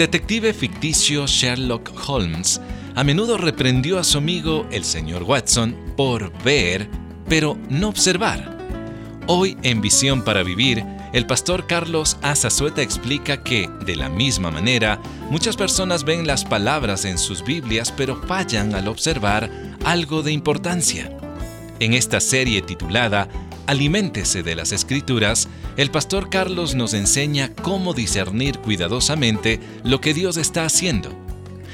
detective 0.00 0.54
ficticio 0.54 1.26
Sherlock 1.26 1.92
Holmes 2.08 2.58
a 2.94 3.04
menudo 3.04 3.36
reprendió 3.36 3.98
a 3.98 4.04
su 4.04 4.16
amigo 4.16 4.66
el 4.70 4.82
señor 4.82 5.24
Watson 5.24 5.76
por 5.94 6.32
ver, 6.42 6.88
pero 7.28 7.58
no 7.68 7.90
observar. 7.90 8.56
Hoy 9.26 9.58
en 9.62 9.82
Visión 9.82 10.24
para 10.24 10.42
Vivir, 10.42 10.82
el 11.12 11.26
pastor 11.26 11.66
Carlos 11.66 12.16
Azazueta 12.22 12.80
explica 12.80 13.42
que, 13.42 13.68
de 13.84 13.94
la 13.94 14.08
misma 14.08 14.50
manera, 14.50 15.02
muchas 15.28 15.58
personas 15.58 16.02
ven 16.04 16.26
las 16.26 16.46
palabras 16.46 17.04
en 17.04 17.18
sus 17.18 17.44
Biblias 17.44 17.92
pero 17.94 18.16
fallan 18.22 18.74
al 18.74 18.88
observar 18.88 19.50
algo 19.84 20.22
de 20.22 20.32
importancia. 20.32 21.14
En 21.78 21.92
esta 21.92 22.20
serie 22.20 22.62
titulada 22.62 23.28
Aliméntese 23.70 24.42
de 24.42 24.56
las 24.56 24.72
Escrituras, 24.72 25.48
el 25.76 25.92
pastor 25.92 26.28
Carlos 26.28 26.74
nos 26.74 26.92
enseña 26.92 27.54
cómo 27.54 27.94
discernir 27.94 28.58
cuidadosamente 28.58 29.60
lo 29.84 30.00
que 30.00 30.12
Dios 30.12 30.38
está 30.38 30.64
haciendo. 30.64 31.10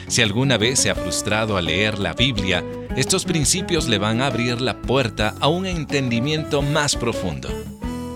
Si 0.07 0.21
alguna 0.21 0.59
vez 0.59 0.79
se 0.79 0.91
ha 0.91 0.95
frustrado 0.95 1.57
al 1.57 1.65
leer 1.65 1.99
la 1.99 2.13
Biblia, 2.13 2.63
estos 2.99 3.25
principios 3.25 3.89
le 3.89 3.97
van 3.97 4.21
a 4.21 4.27
abrir 4.27 4.61
la 4.61 4.83
puerta 4.83 5.37
a 5.41 5.49
un 5.49 5.65
entendimiento 5.65 6.61
más 6.61 6.97
profundo. 6.97 7.49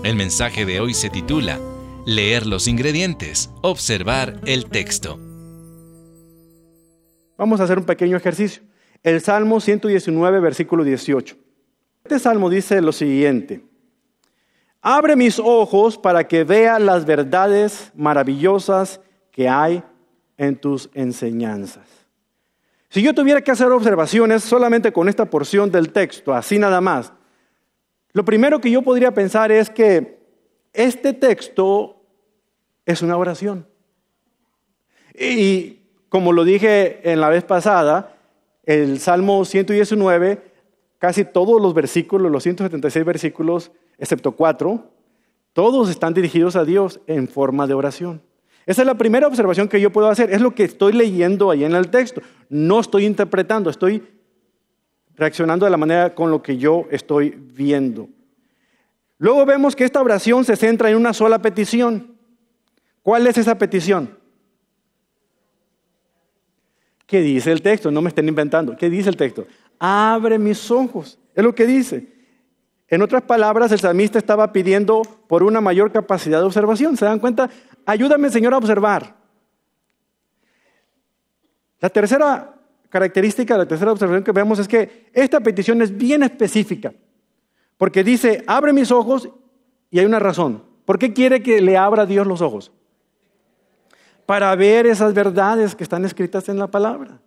El 0.03 0.15
mensaje 0.15 0.63
de 0.63 0.79
hoy 0.79 0.93
se 0.93 1.09
titula 1.09 1.59
Leer 2.05 2.45
los 2.45 2.67
ingredientes, 2.67 3.49
observar 3.63 4.39
el 4.45 4.65
texto. 4.65 5.19
Vamos 7.35 7.59
a 7.59 7.63
hacer 7.63 7.79
un 7.79 7.85
pequeño 7.85 8.15
ejercicio. 8.15 8.61
El 9.01 9.21
Salmo 9.21 9.59
119, 9.59 10.39
versículo 10.39 10.83
18. 10.83 11.35
Este 12.03 12.19
salmo 12.19 12.47
dice 12.47 12.79
lo 12.81 12.91
siguiente. 12.91 13.70
Abre 14.81 15.15
mis 15.15 15.37
ojos 15.37 15.97
para 15.97 16.27
que 16.27 16.43
vea 16.43 16.79
las 16.79 17.05
verdades 17.05 17.91
maravillosas 17.95 18.99
que 19.31 19.47
hay 19.47 19.83
en 20.37 20.55
tus 20.55 20.89
enseñanzas. 20.93 21.87
Si 22.89 23.01
yo 23.01 23.13
tuviera 23.13 23.41
que 23.41 23.51
hacer 23.51 23.67
observaciones 23.67 24.43
solamente 24.43 24.91
con 24.91 25.07
esta 25.07 25.25
porción 25.25 25.71
del 25.71 25.91
texto, 25.91 26.33
así 26.33 26.57
nada 26.57 26.81
más, 26.81 27.13
lo 28.11 28.25
primero 28.25 28.59
que 28.59 28.71
yo 28.71 28.81
podría 28.81 29.13
pensar 29.13 29.51
es 29.51 29.69
que 29.69 30.19
este 30.73 31.13
texto 31.13 32.03
es 32.85 33.01
una 33.01 33.17
oración. 33.17 33.67
Y 35.13 35.81
como 36.09 36.33
lo 36.33 36.43
dije 36.43 37.09
en 37.09 37.21
la 37.21 37.29
vez 37.29 37.43
pasada, 37.43 38.17
el 38.65 38.99
Salmo 38.99 39.45
119, 39.45 40.51
casi 40.97 41.23
todos 41.23 41.61
los 41.61 41.73
versículos, 41.73 42.31
los 42.31 42.43
176 42.43 43.05
versículos, 43.05 43.71
excepto 44.01 44.33
cuatro, 44.33 44.89
todos 45.53 45.89
están 45.89 46.13
dirigidos 46.13 46.55
a 46.55 46.65
Dios 46.65 46.99
en 47.07 47.27
forma 47.27 47.67
de 47.67 47.75
oración. 47.75 48.21
Esa 48.65 48.81
es 48.81 48.85
la 48.85 48.95
primera 48.95 49.27
observación 49.27 49.67
que 49.67 49.79
yo 49.79 49.91
puedo 49.91 50.07
hacer. 50.07 50.33
Es 50.33 50.41
lo 50.41 50.55
que 50.55 50.63
estoy 50.63 50.93
leyendo 50.93 51.51
ahí 51.51 51.63
en 51.63 51.75
el 51.75 51.89
texto. 51.89 52.21
No 52.49 52.79
estoy 52.79 53.05
interpretando, 53.05 53.69
estoy 53.69 54.03
reaccionando 55.15 55.65
de 55.65 55.71
la 55.71 55.77
manera 55.77 56.15
con 56.15 56.31
lo 56.31 56.41
que 56.41 56.57
yo 56.57 56.87
estoy 56.89 57.29
viendo. 57.29 58.09
Luego 59.17 59.45
vemos 59.45 59.75
que 59.75 59.83
esta 59.83 60.01
oración 60.01 60.45
se 60.45 60.55
centra 60.55 60.89
en 60.89 60.97
una 60.97 61.13
sola 61.13 61.39
petición. 61.39 62.15
¿Cuál 63.03 63.27
es 63.27 63.37
esa 63.37 63.57
petición? 63.57 64.17
¿Qué 67.05 67.21
dice 67.21 67.51
el 67.51 67.61
texto? 67.61 67.91
No 67.91 68.01
me 68.01 68.09
estén 68.09 68.27
inventando. 68.27 68.75
¿Qué 68.75 68.89
dice 68.89 69.09
el 69.09 69.17
texto? 69.17 69.45
Abre 69.77 70.39
mis 70.39 70.71
ojos. 70.71 71.19
Es 71.35 71.43
lo 71.43 71.53
que 71.53 71.67
dice. 71.67 72.20
En 72.91 73.01
otras 73.01 73.23
palabras, 73.23 73.71
el 73.71 73.79
salmista 73.79 74.19
estaba 74.19 74.51
pidiendo 74.51 75.01
por 75.27 75.43
una 75.43 75.61
mayor 75.61 75.93
capacidad 75.93 76.39
de 76.39 76.45
observación. 76.45 76.97
¿Se 76.97 77.05
dan 77.05 77.19
cuenta? 77.19 77.49
Ayúdame, 77.85 78.29
Señor, 78.29 78.53
a 78.53 78.57
observar. 78.57 79.15
La 81.79 81.89
tercera 81.89 82.53
característica, 82.89 83.57
la 83.57 83.65
tercera 83.65 83.93
observación 83.93 84.25
que 84.25 84.33
vemos 84.33 84.59
es 84.59 84.67
que 84.67 85.09
esta 85.13 85.39
petición 85.39 85.81
es 85.81 85.95
bien 85.95 86.21
específica. 86.21 86.93
Porque 87.77 88.03
dice, 88.03 88.43
abre 88.45 88.73
mis 88.73 88.91
ojos 88.91 89.29
y 89.89 89.99
hay 89.99 90.05
una 90.05 90.19
razón. 90.19 90.61
¿Por 90.83 90.99
qué 90.99 91.13
quiere 91.13 91.41
que 91.41 91.61
le 91.61 91.77
abra 91.77 92.05
Dios 92.05 92.27
los 92.27 92.41
ojos? 92.41 92.73
Para 94.25 94.53
ver 94.57 94.85
esas 94.85 95.13
verdades 95.13 95.75
que 95.75 95.83
están 95.85 96.03
escritas 96.03 96.49
en 96.49 96.59
la 96.59 96.67
palabra. 96.67 97.21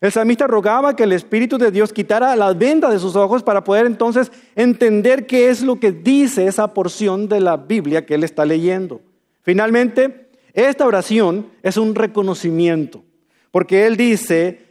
El 0.00 0.12
salmista 0.12 0.46
rogaba 0.46 0.96
que 0.96 1.04
el 1.04 1.12
Espíritu 1.12 1.56
de 1.56 1.70
Dios 1.70 1.92
quitara 1.92 2.36
la 2.36 2.52
venda 2.52 2.90
de 2.90 2.98
sus 2.98 3.16
ojos 3.16 3.42
para 3.42 3.64
poder 3.64 3.86
entonces 3.86 4.30
entender 4.54 5.26
qué 5.26 5.48
es 5.48 5.62
lo 5.62 5.80
que 5.80 5.92
dice 5.92 6.46
esa 6.46 6.74
porción 6.74 7.28
de 7.28 7.40
la 7.40 7.56
Biblia 7.56 8.04
que 8.04 8.14
él 8.14 8.24
está 8.24 8.44
leyendo. 8.44 9.00
Finalmente, 9.42 10.28
esta 10.52 10.86
oración 10.86 11.48
es 11.62 11.76
un 11.76 11.94
reconocimiento, 11.94 13.02
porque 13.50 13.86
él 13.86 13.96
dice 13.96 14.64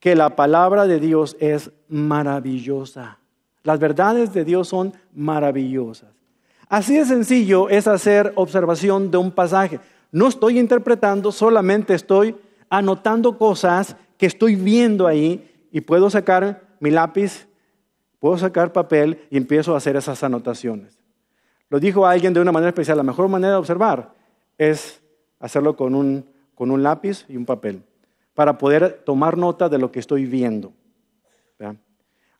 que 0.00 0.14
la 0.14 0.36
palabra 0.36 0.86
de 0.86 1.00
Dios 1.00 1.36
es 1.40 1.70
maravillosa. 1.88 3.18
Las 3.62 3.80
verdades 3.80 4.32
de 4.32 4.44
Dios 4.44 4.68
son 4.68 4.94
maravillosas. 5.12 6.10
Así 6.68 6.96
de 6.96 7.04
sencillo 7.04 7.68
es 7.68 7.86
hacer 7.86 8.32
observación 8.36 9.10
de 9.10 9.18
un 9.18 9.30
pasaje. 9.30 9.80
No 10.12 10.28
estoy 10.28 10.58
interpretando, 10.58 11.32
solamente 11.32 11.94
estoy 11.94 12.36
anotando 12.68 13.38
cosas 13.38 13.96
que 14.18 14.26
estoy 14.26 14.56
viendo 14.56 15.06
ahí 15.06 15.66
y 15.70 15.80
puedo 15.80 16.10
sacar 16.10 16.66
mi 16.80 16.90
lápiz, 16.90 17.48
puedo 18.18 18.38
sacar 18.38 18.72
papel 18.72 19.26
y 19.30 19.36
empiezo 19.36 19.74
a 19.74 19.78
hacer 19.78 19.96
esas 19.96 20.22
anotaciones. 20.22 20.98
Lo 21.68 21.80
dijo 21.80 22.06
alguien 22.06 22.32
de 22.32 22.40
una 22.40 22.52
manera 22.52 22.70
especial, 22.70 22.96
la 22.96 23.02
mejor 23.02 23.28
manera 23.28 23.52
de 23.52 23.58
observar 23.58 24.14
es 24.58 25.02
hacerlo 25.40 25.76
con 25.76 25.94
un, 25.94 26.26
con 26.54 26.70
un 26.70 26.82
lápiz 26.82 27.24
y 27.28 27.36
un 27.36 27.44
papel, 27.44 27.82
para 28.34 28.56
poder 28.58 29.02
tomar 29.04 29.36
nota 29.36 29.68
de 29.68 29.78
lo 29.78 29.90
que 29.90 30.00
estoy 30.00 30.26
viendo. 30.26 30.72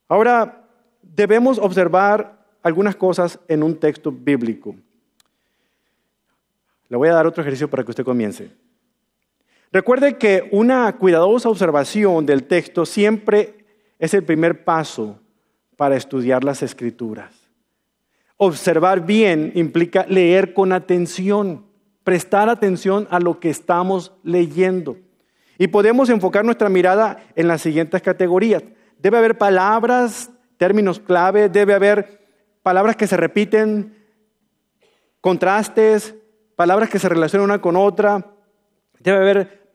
Ahora, 0.09 0.69
debemos 1.03 1.59
observar 1.59 2.47
algunas 2.63 2.95
cosas 2.95 3.41
en 3.49 3.63
un 3.63 3.77
texto 3.77 4.13
bíblico. 4.13 4.77
Le 6.89 6.97
voy 6.97 7.09
a 7.09 7.15
dar 7.15 7.27
otro 7.27 7.43
ejercicio 7.43 7.69
para 7.69 7.83
que 7.83 7.91
usted 7.91 8.05
comience. 8.05 8.51
Recuerde 9.77 10.17
que 10.17 10.49
una 10.53 10.91
cuidadosa 10.97 11.51
observación 11.51 12.25
del 12.25 12.45
texto 12.45 12.87
siempre 12.87 13.67
es 13.99 14.15
el 14.15 14.25
primer 14.25 14.65
paso 14.65 15.21
para 15.77 15.97
estudiar 15.97 16.45
las 16.45 16.63
escrituras. 16.63 17.35
Observar 18.39 19.05
bien 19.05 19.53
implica 19.55 20.07
leer 20.09 20.55
con 20.55 20.73
atención, 20.73 21.67
prestar 22.05 22.49
atención 22.49 23.07
a 23.11 23.21
lo 23.21 23.39
que 23.39 23.51
estamos 23.51 24.13
leyendo. 24.23 24.97
Y 25.59 25.67
podemos 25.67 26.09
enfocar 26.09 26.43
nuestra 26.43 26.71
mirada 26.71 27.19
en 27.35 27.47
las 27.47 27.61
siguientes 27.61 28.01
categorías. 28.01 28.65
Debe 28.99 29.19
haber 29.19 29.37
palabras, 29.37 30.31
términos 30.57 31.01
clave, 31.01 31.51
debe 31.51 31.75
haber 31.75 32.27
palabras 32.63 32.97
que 32.97 33.07
se 33.07 33.19
repiten, 33.19 33.95
contrastes, 35.21 36.15
palabras 36.57 36.89
que 36.89 36.99
se 36.99 37.11
relacionan 37.11 37.45
una 37.45 37.61
con 37.61 37.77
otra, 37.77 38.25
debe 39.01 39.19
haber 39.19 39.66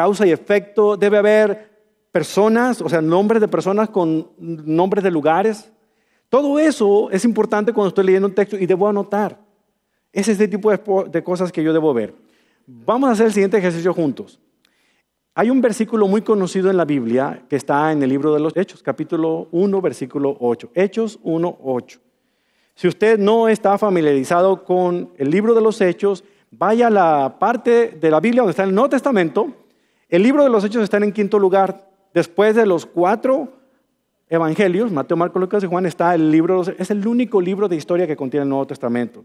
causa 0.00 0.26
y 0.26 0.30
efecto, 0.30 0.96
debe 0.96 1.18
haber 1.18 1.68
personas, 2.10 2.80
o 2.80 2.88
sea, 2.88 3.02
nombres 3.02 3.38
de 3.42 3.48
personas 3.48 3.90
con 3.90 4.30
nombres 4.38 5.04
de 5.04 5.10
lugares. 5.10 5.70
Todo 6.30 6.58
eso 6.58 7.10
es 7.10 7.22
importante 7.26 7.74
cuando 7.74 7.88
estoy 7.88 8.06
leyendo 8.06 8.28
un 8.28 8.34
texto 8.34 8.56
y 8.56 8.64
debo 8.64 8.88
anotar. 8.88 9.38
Es 10.10 10.26
este 10.26 10.48
tipo 10.48 10.70
de, 10.70 11.22
cosas 11.22 11.52
que 11.52 11.62
yo 11.62 11.74
debo 11.74 11.92
ver. 11.92 12.14
Vamos 12.66 13.10
a 13.10 13.12
hacer 13.12 13.26
el 13.26 13.32
siguiente 13.34 13.58
ejercicio 13.58 13.92
juntos. 13.92 14.40
Hay 15.34 15.50
un 15.50 15.60
versículo 15.60 16.08
muy 16.08 16.22
conocido 16.22 16.70
en 16.70 16.78
la 16.78 16.86
Biblia 16.86 17.44
que 17.46 17.56
está 17.56 17.92
en 17.92 18.02
el 18.02 18.08
libro 18.08 18.32
de 18.32 18.40
los 18.40 18.56
Hechos, 18.56 18.82
capítulo 18.82 19.48
1, 19.52 19.82
versículo 19.82 20.34
8. 20.40 20.70
Hechos 20.74 21.18
1, 21.22 21.58
8. 21.62 22.00
Si 22.74 22.88
usted 22.88 23.18
no 23.18 23.48
está 23.48 23.76
familiarizado 23.76 24.64
con 24.64 25.10
el 25.18 25.30
libro 25.30 25.52
de 25.54 25.60
los 25.60 25.78
Hechos, 25.82 26.24
vaya 26.50 26.86
a 26.86 26.90
la 26.90 27.36
parte 27.38 27.98
de 28.00 28.10
la 28.10 28.18
Biblia 28.18 28.40
donde 28.40 28.52
está 28.52 28.64
el 28.64 28.74
Nuevo 28.74 28.88
Testamento 28.88 29.59
el 30.10 30.22
libro 30.22 30.42
de 30.42 30.50
los 30.50 30.64
Hechos 30.64 30.82
está 30.82 30.98
en 30.98 31.12
quinto 31.12 31.38
lugar. 31.38 31.88
Después 32.12 32.56
de 32.56 32.66
los 32.66 32.84
cuatro 32.84 33.52
evangelios, 34.28 34.90
Mateo, 34.90 35.16
Marcos, 35.16 35.40
Lucas 35.40 35.62
y 35.62 35.66
Juan, 35.66 35.86
está 35.86 36.14
el 36.14 36.30
libro, 36.30 36.62
es 36.62 36.90
el 36.90 37.06
único 37.06 37.40
libro 37.40 37.68
de 37.68 37.76
historia 37.76 38.06
que 38.06 38.16
contiene 38.16 38.42
el 38.42 38.48
Nuevo 38.48 38.66
Testamento. 38.66 39.24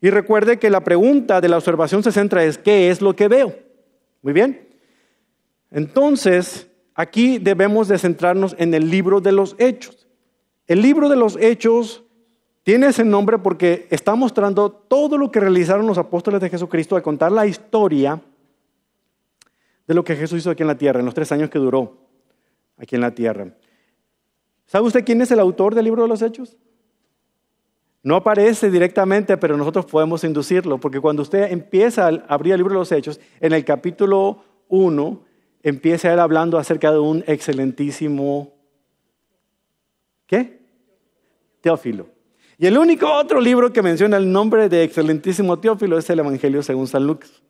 Y 0.00 0.10
recuerde 0.10 0.58
que 0.58 0.70
la 0.70 0.80
pregunta 0.80 1.40
de 1.40 1.48
la 1.48 1.56
observación 1.56 2.02
se 2.02 2.12
centra 2.12 2.44
es, 2.44 2.58
¿qué 2.58 2.90
es 2.90 3.00
lo 3.00 3.14
que 3.14 3.28
veo? 3.28 3.54
Muy 4.22 4.32
bien. 4.32 4.68
Entonces, 5.70 6.68
aquí 6.94 7.38
debemos 7.38 7.88
de 7.88 7.98
centrarnos 7.98 8.56
en 8.58 8.74
el 8.74 8.90
libro 8.90 9.20
de 9.20 9.32
los 9.32 9.54
Hechos. 9.58 10.06
El 10.66 10.82
libro 10.82 11.08
de 11.08 11.16
los 11.16 11.36
Hechos 11.36 12.04
tiene 12.64 12.88
ese 12.88 13.04
nombre 13.04 13.38
porque 13.38 13.86
está 13.90 14.16
mostrando 14.16 14.70
todo 14.70 15.16
lo 15.16 15.30
que 15.30 15.38
realizaron 15.38 15.86
los 15.86 15.98
apóstoles 15.98 16.40
de 16.40 16.50
Jesucristo 16.50 16.96
al 16.96 17.02
contar 17.02 17.30
la 17.30 17.46
historia 17.46 18.20
de 19.86 19.94
lo 19.94 20.04
que 20.04 20.16
Jesús 20.16 20.40
hizo 20.40 20.50
aquí 20.50 20.62
en 20.62 20.68
la 20.68 20.78
tierra, 20.78 21.00
en 21.00 21.06
los 21.06 21.14
tres 21.14 21.30
años 21.32 21.50
que 21.50 21.58
duró 21.58 21.98
aquí 22.76 22.94
en 22.94 23.00
la 23.00 23.14
tierra. 23.14 23.54
¿Sabe 24.66 24.86
usted 24.86 25.04
quién 25.04 25.22
es 25.22 25.30
el 25.30 25.40
autor 25.40 25.74
del 25.74 25.84
libro 25.84 26.02
de 26.02 26.08
los 26.08 26.22
Hechos? 26.22 26.56
No 28.02 28.16
aparece 28.16 28.70
directamente, 28.70 29.36
pero 29.36 29.56
nosotros 29.56 29.86
podemos 29.86 30.22
inducirlo, 30.24 30.78
porque 30.78 31.00
cuando 31.00 31.22
usted 31.22 31.50
empieza 31.50 32.06
a 32.06 32.08
abrir 32.28 32.52
el 32.52 32.58
libro 32.58 32.74
de 32.74 32.80
los 32.80 32.92
Hechos, 32.92 33.20
en 33.40 33.52
el 33.52 33.64
capítulo 33.64 34.42
1, 34.68 35.24
empieza 35.62 36.12
él 36.12 36.20
hablando 36.20 36.58
acerca 36.58 36.92
de 36.92 36.98
un 36.98 37.24
excelentísimo, 37.26 38.54
¿qué? 40.26 40.60
Teófilo. 41.60 42.08
Y 42.58 42.66
el 42.66 42.78
único 42.78 43.12
otro 43.12 43.40
libro 43.40 43.72
que 43.72 43.82
menciona 43.82 44.16
el 44.16 44.30
nombre 44.30 44.68
de 44.68 44.84
excelentísimo 44.84 45.58
Teófilo 45.58 45.98
es 45.98 46.08
el 46.08 46.20
Evangelio 46.20 46.62
según 46.62 46.86
San 46.86 47.06
Lucas. 47.06 47.42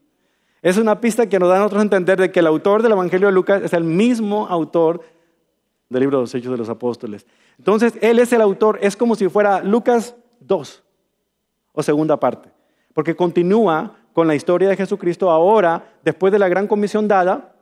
Es 0.66 0.78
una 0.78 1.00
pista 1.00 1.28
que 1.28 1.38
nos 1.38 1.48
da 1.48 1.54
a 1.54 1.58
nosotros 1.58 1.78
a 1.78 1.84
entender 1.84 2.18
de 2.18 2.32
que 2.32 2.40
el 2.40 2.46
autor 2.48 2.82
del 2.82 2.90
Evangelio 2.90 3.28
de 3.28 3.32
Lucas 3.32 3.62
es 3.62 3.72
el 3.72 3.84
mismo 3.84 4.48
autor 4.48 5.00
del 5.88 6.00
libro 6.00 6.18
de 6.18 6.22
los 6.24 6.34
Hechos 6.34 6.50
de 6.50 6.58
los 6.58 6.68
Apóstoles. 6.68 7.24
Entonces, 7.56 7.94
él 8.00 8.18
es 8.18 8.32
el 8.32 8.40
autor, 8.40 8.80
es 8.82 8.96
como 8.96 9.14
si 9.14 9.28
fuera 9.28 9.62
Lucas 9.62 10.16
2 10.40 10.82
o 11.70 11.82
segunda 11.84 12.18
parte, 12.18 12.48
porque 12.94 13.14
continúa 13.14 13.94
con 14.12 14.26
la 14.26 14.34
historia 14.34 14.68
de 14.68 14.74
Jesucristo 14.74 15.30
ahora, 15.30 15.84
después 16.02 16.32
de 16.32 16.40
la 16.40 16.48
gran 16.48 16.66
comisión 16.66 17.06
dada, 17.06 17.54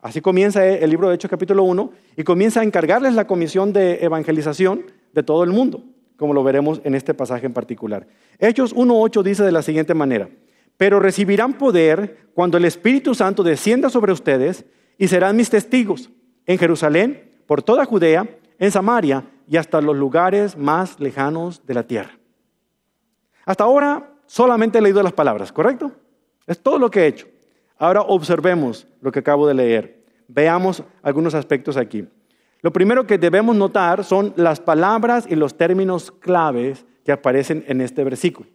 así 0.00 0.20
comienza 0.20 0.64
el 0.64 0.90
libro 0.90 1.08
de 1.08 1.16
Hechos 1.16 1.32
capítulo 1.32 1.64
1, 1.64 1.90
y 2.16 2.22
comienza 2.22 2.60
a 2.60 2.62
encargarles 2.62 3.14
la 3.14 3.26
comisión 3.26 3.72
de 3.72 4.04
evangelización 4.04 4.84
de 5.12 5.24
todo 5.24 5.42
el 5.42 5.50
mundo 5.50 5.82
como 6.16 6.32
lo 6.32 6.44
veremos 6.44 6.80
en 6.84 6.94
este 6.94 7.14
pasaje 7.14 7.46
en 7.46 7.52
particular. 7.52 8.06
Hechos 8.38 8.74
1.8 8.76 9.22
dice 9.24 9.42
de 9.42 9.50
la 9.50 9.62
siguiente 9.62 9.94
manera, 9.94 10.28
pero 10.76 11.00
recibirán 11.00 11.54
poder 11.54 12.28
cuando 12.34 12.56
el 12.56 12.64
Espíritu 12.64 13.14
Santo 13.14 13.42
descienda 13.42 13.90
sobre 13.90 14.12
ustedes 14.12 14.64
y 14.98 15.08
serán 15.08 15.36
mis 15.36 15.50
testigos 15.50 16.10
en 16.46 16.58
Jerusalén, 16.58 17.32
por 17.46 17.62
toda 17.62 17.84
Judea, 17.84 18.28
en 18.58 18.70
Samaria 18.70 19.24
y 19.48 19.56
hasta 19.56 19.80
los 19.80 19.96
lugares 19.96 20.56
más 20.56 20.98
lejanos 21.00 21.64
de 21.66 21.74
la 21.74 21.86
tierra. 21.86 22.18
Hasta 23.44 23.64
ahora 23.64 24.14
solamente 24.26 24.78
he 24.78 24.82
leído 24.82 25.02
las 25.02 25.12
palabras, 25.12 25.52
¿correcto? 25.52 25.92
Es 26.46 26.60
todo 26.60 26.78
lo 26.78 26.90
que 26.90 27.00
he 27.00 27.06
hecho. 27.06 27.26
Ahora 27.78 28.02
observemos 28.02 28.86
lo 29.00 29.12
que 29.12 29.18
acabo 29.20 29.46
de 29.46 29.54
leer. 29.54 30.04
Veamos 30.28 30.82
algunos 31.02 31.34
aspectos 31.34 31.76
aquí. 31.76 32.06
Lo 32.62 32.72
primero 32.72 33.06
que 33.06 33.18
debemos 33.18 33.56
notar 33.56 34.04
son 34.04 34.32
las 34.36 34.60
palabras 34.60 35.26
y 35.28 35.36
los 35.36 35.56
términos 35.56 36.10
claves 36.10 36.86
que 37.04 37.12
aparecen 37.12 37.64
en 37.68 37.82
este 37.82 38.04
versículo. 38.04 38.48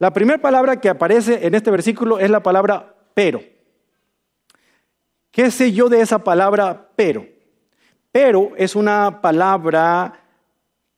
La 0.00 0.14
primera 0.14 0.40
palabra 0.40 0.80
que 0.80 0.88
aparece 0.88 1.46
en 1.46 1.54
este 1.54 1.70
versículo 1.70 2.18
es 2.18 2.30
la 2.30 2.42
palabra 2.42 2.94
pero. 3.12 3.42
¿Qué 5.30 5.50
sé 5.50 5.72
yo 5.72 5.90
de 5.90 6.00
esa 6.00 6.24
palabra 6.24 6.88
pero? 6.96 7.26
Pero 8.10 8.52
es 8.56 8.74
una 8.74 9.20
palabra 9.20 10.24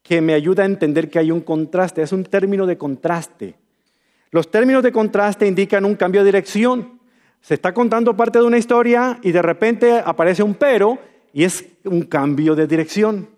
que 0.04 0.20
me 0.20 0.34
ayuda 0.34 0.62
a 0.62 0.66
entender 0.66 1.10
que 1.10 1.18
hay 1.18 1.32
un 1.32 1.40
contraste, 1.40 2.00
es 2.00 2.12
un 2.12 2.22
término 2.22 2.64
de 2.64 2.78
contraste. 2.78 3.56
Los 4.30 4.52
términos 4.52 4.84
de 4.84 4.92
contraste 4.92 5.48
indican 5.48 5.84
un 5.84 5.96
cambio 5.96 6.20
de 6.20 6.26
dirección. 6.26 7.00
Se 7.40 7.54
está 7.54 7.74
contando 7.74 8.16
parte 8.16 8.38
de 8.38 8.44
una 8.44 8.58
historia 8.58 9.18
y 9.20 9.32
de 9.32 9.42
repente 9.42 10.00
aparece 10.04 10.44
un 10.44 10.54
pero 10.54 11.00
y 11.32 11.42
es 11.42 11.66
un 11.86 12.02
cambio 12.02 12.54
de 12.54 12.68
dirección. 12.68 13.28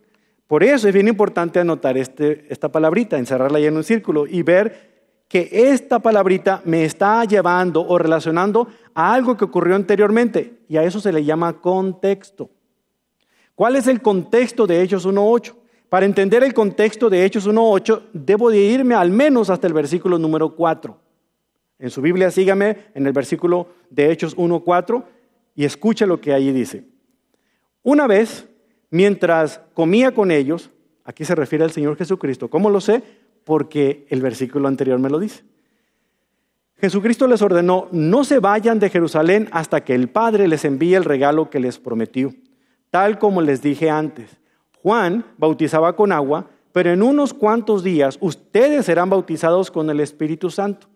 Por 0.47 0.63
eso 0.63 0.89
es 0.89 0.93
bien 0.93 1.09
importante 1.09 1.59
anotar 1.59 1.97
este, 1.97 2.45
esta 2.51 2.71
palabrita, 2.71 3.17
encerrarla 3.17 3.57
ahí 3.57 3.65
en 3.65 3.79
un 3.79 3.83
círculo 3.83 4.27
y 4.27 4.43
ver 4.43 4.94
que 5.29 5.49
esta 5.53 5.99
palabrita 5.99 6.63
me 6.65 6.85
está 6.85 7.25
llevando 7.25 7.87
o 7.87 7.99
relacionando 7.99 8.69
a 8.95 9.13
algo 9.13 9.37
que 9.37 9.45
ocurrió 9.45 9.75
anteriormente 9.75 10.59
y 10.69 10.77
a 10.77 10.85
eso 10.85 11.01
se 11.01 11.13
le 11.13 11.25
llama 11.25 11.61
contexto. 11.61 12.51
¿Cuál 13.55 13.77
es 13.77 13.87
el 13.87 14.03
contexto 14.03 14.67
de 14.67 14.83
Hechos 14.83 15.07
1.8? 15.07 15.55
Para 15.89 16.07
entender 16.07 16.43
el 16.43 16.55
contexto 16.55 17.09
de 17.09 17.25
Hechos 17.25 17.49
1.8 17.49 18.03
debo 18.13 18.51
de 18.51 18.59
irme 18.59 18.95
al 18.95 19.11
menos 19.11 19.51
hasta 19.51 19.67
el 19.67 19.73
versículo 19.73 20.19
número 20.19 20.55
4. 20.55 20.99
En 21.79 21.91
su 21.91 22.01
Biblia 22.01 22.31
sígame 22.31 22.79
en 22.95 23.07
el 23.07 23.13
versículo 23.13 23.69
de 23.91 24.11
Hechos 24.11 24.37
1.4 24.37 25.05
y 25.55 25.65
escuche 25.65 26.07
lo 26.07 26.21
que 26.21 26.33
allí 26.33 26.53
dice. 26.53 26.85
Una 27.83 28.07
vez, 28.07 28.49
mientras 28.91 29.61
comía 29.75 30.13
con 30.13 30.31
ellos, 30.31 30.71
aquí 31.05 31.25
se 31.25 31.35
refiere 31.35 31.65
al 31.65 31.71
Señor 31.71 31.97
Jesucristo. 31.97 32.49
¿Cómo 32.49 32.71
lo 32.71 32.81
sé? 32.81 33.03
Porque 33.45 34.07
el 34.09 34.23
versículo 34.23 34.69
anterior 34.69 34.99
me 34.99 35.11
lo 35.11 35.19
dice. 35.19 35.45
Jesucristo 36.77 37.27
les 37.27 37.43
ordenó, 37.43 37.89
no 37.93 38.25
se 38.25 38.41
vayan 38.41 38.79
de 38.79 38.91
Jerusalén 38.91 39.49
hasta 39.53 39.85
que 39.85 39.95
el 39.95 40.09
Padre 40.09 40.49
les 40.49 40.65
envíe 40.65 40.95
el 40.95 41.05
regalo 41.05 41.49
que 41.49 41.61
les 41.61 41.79
prometió, 41.79 42.35
tal 42.91 43.19
como 43.19 43.41
les 43.41 43.63
dije 43.63 43.89
antes. 43.91 44.39
Juan 44.83 45.25
bautizaba 45.39 45.97
con 45.97 46.13
agua, 46.13 46.51
pero 46.73 46.91
en 46.91 47.03
unos 47.03 47.33
cuantos 47.33 47.85
días 47.85 48.19
ustedes 48.21 48.87
serán 48.87 49.09
bautizados 49.09 49.71
con 49.71 49.89
el 49.89 50.01
Espíritu 50.01 50.51
Santo. 50.51 50.89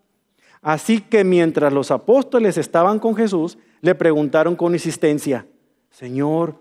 Así 0.61 1.01
que 1.01 1.23
mientras 1.23 1.73
los 1.73 1.91
apóstoles 1.91 2.59
estaban 2.59 2.99
con 2.99 3.15
Jesús, 3.15 3.57
le 3.81 3.95
preguntaron 3.95 4.57
con 4.57 4.75
insistencia, 4.75 5.47
Señor, 5.91 6.57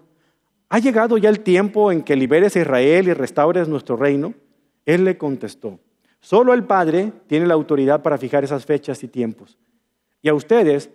¿Ha 0.69 0.79
llegado 0.79 1.17
ya 1.17 1.29
el 1.29 1.39
tiempo 1.39 1.91
en 1.91 2.03
que 2.03 2.15
liberes 2.15 2.55
a 2.55 2.59
Israel 2.59 3.07
y 3.07 3.13
restaures 3.13 3.69
nuestro 3.69 3.95
reino? 3.95 4.33
Él 4.87 5.03
le 5.03 5.17
contestó, 5.17 5.81
solo 6.21 6.53
el 6.53 6.63
Padre 6.63 7.11
tiene 7.27 7.45
la 7.45 7.55
autoridad 7.55 8.01
para 8.01 8.17
fijar 8.17 8.45
esas 8.45 8.65
fechas 8.65 9.03
y 9.03 9.09
tiempos. 9.09 9.57
Y 10.21 10.29
a 10.29 10.33
ustedes 10.33 10.89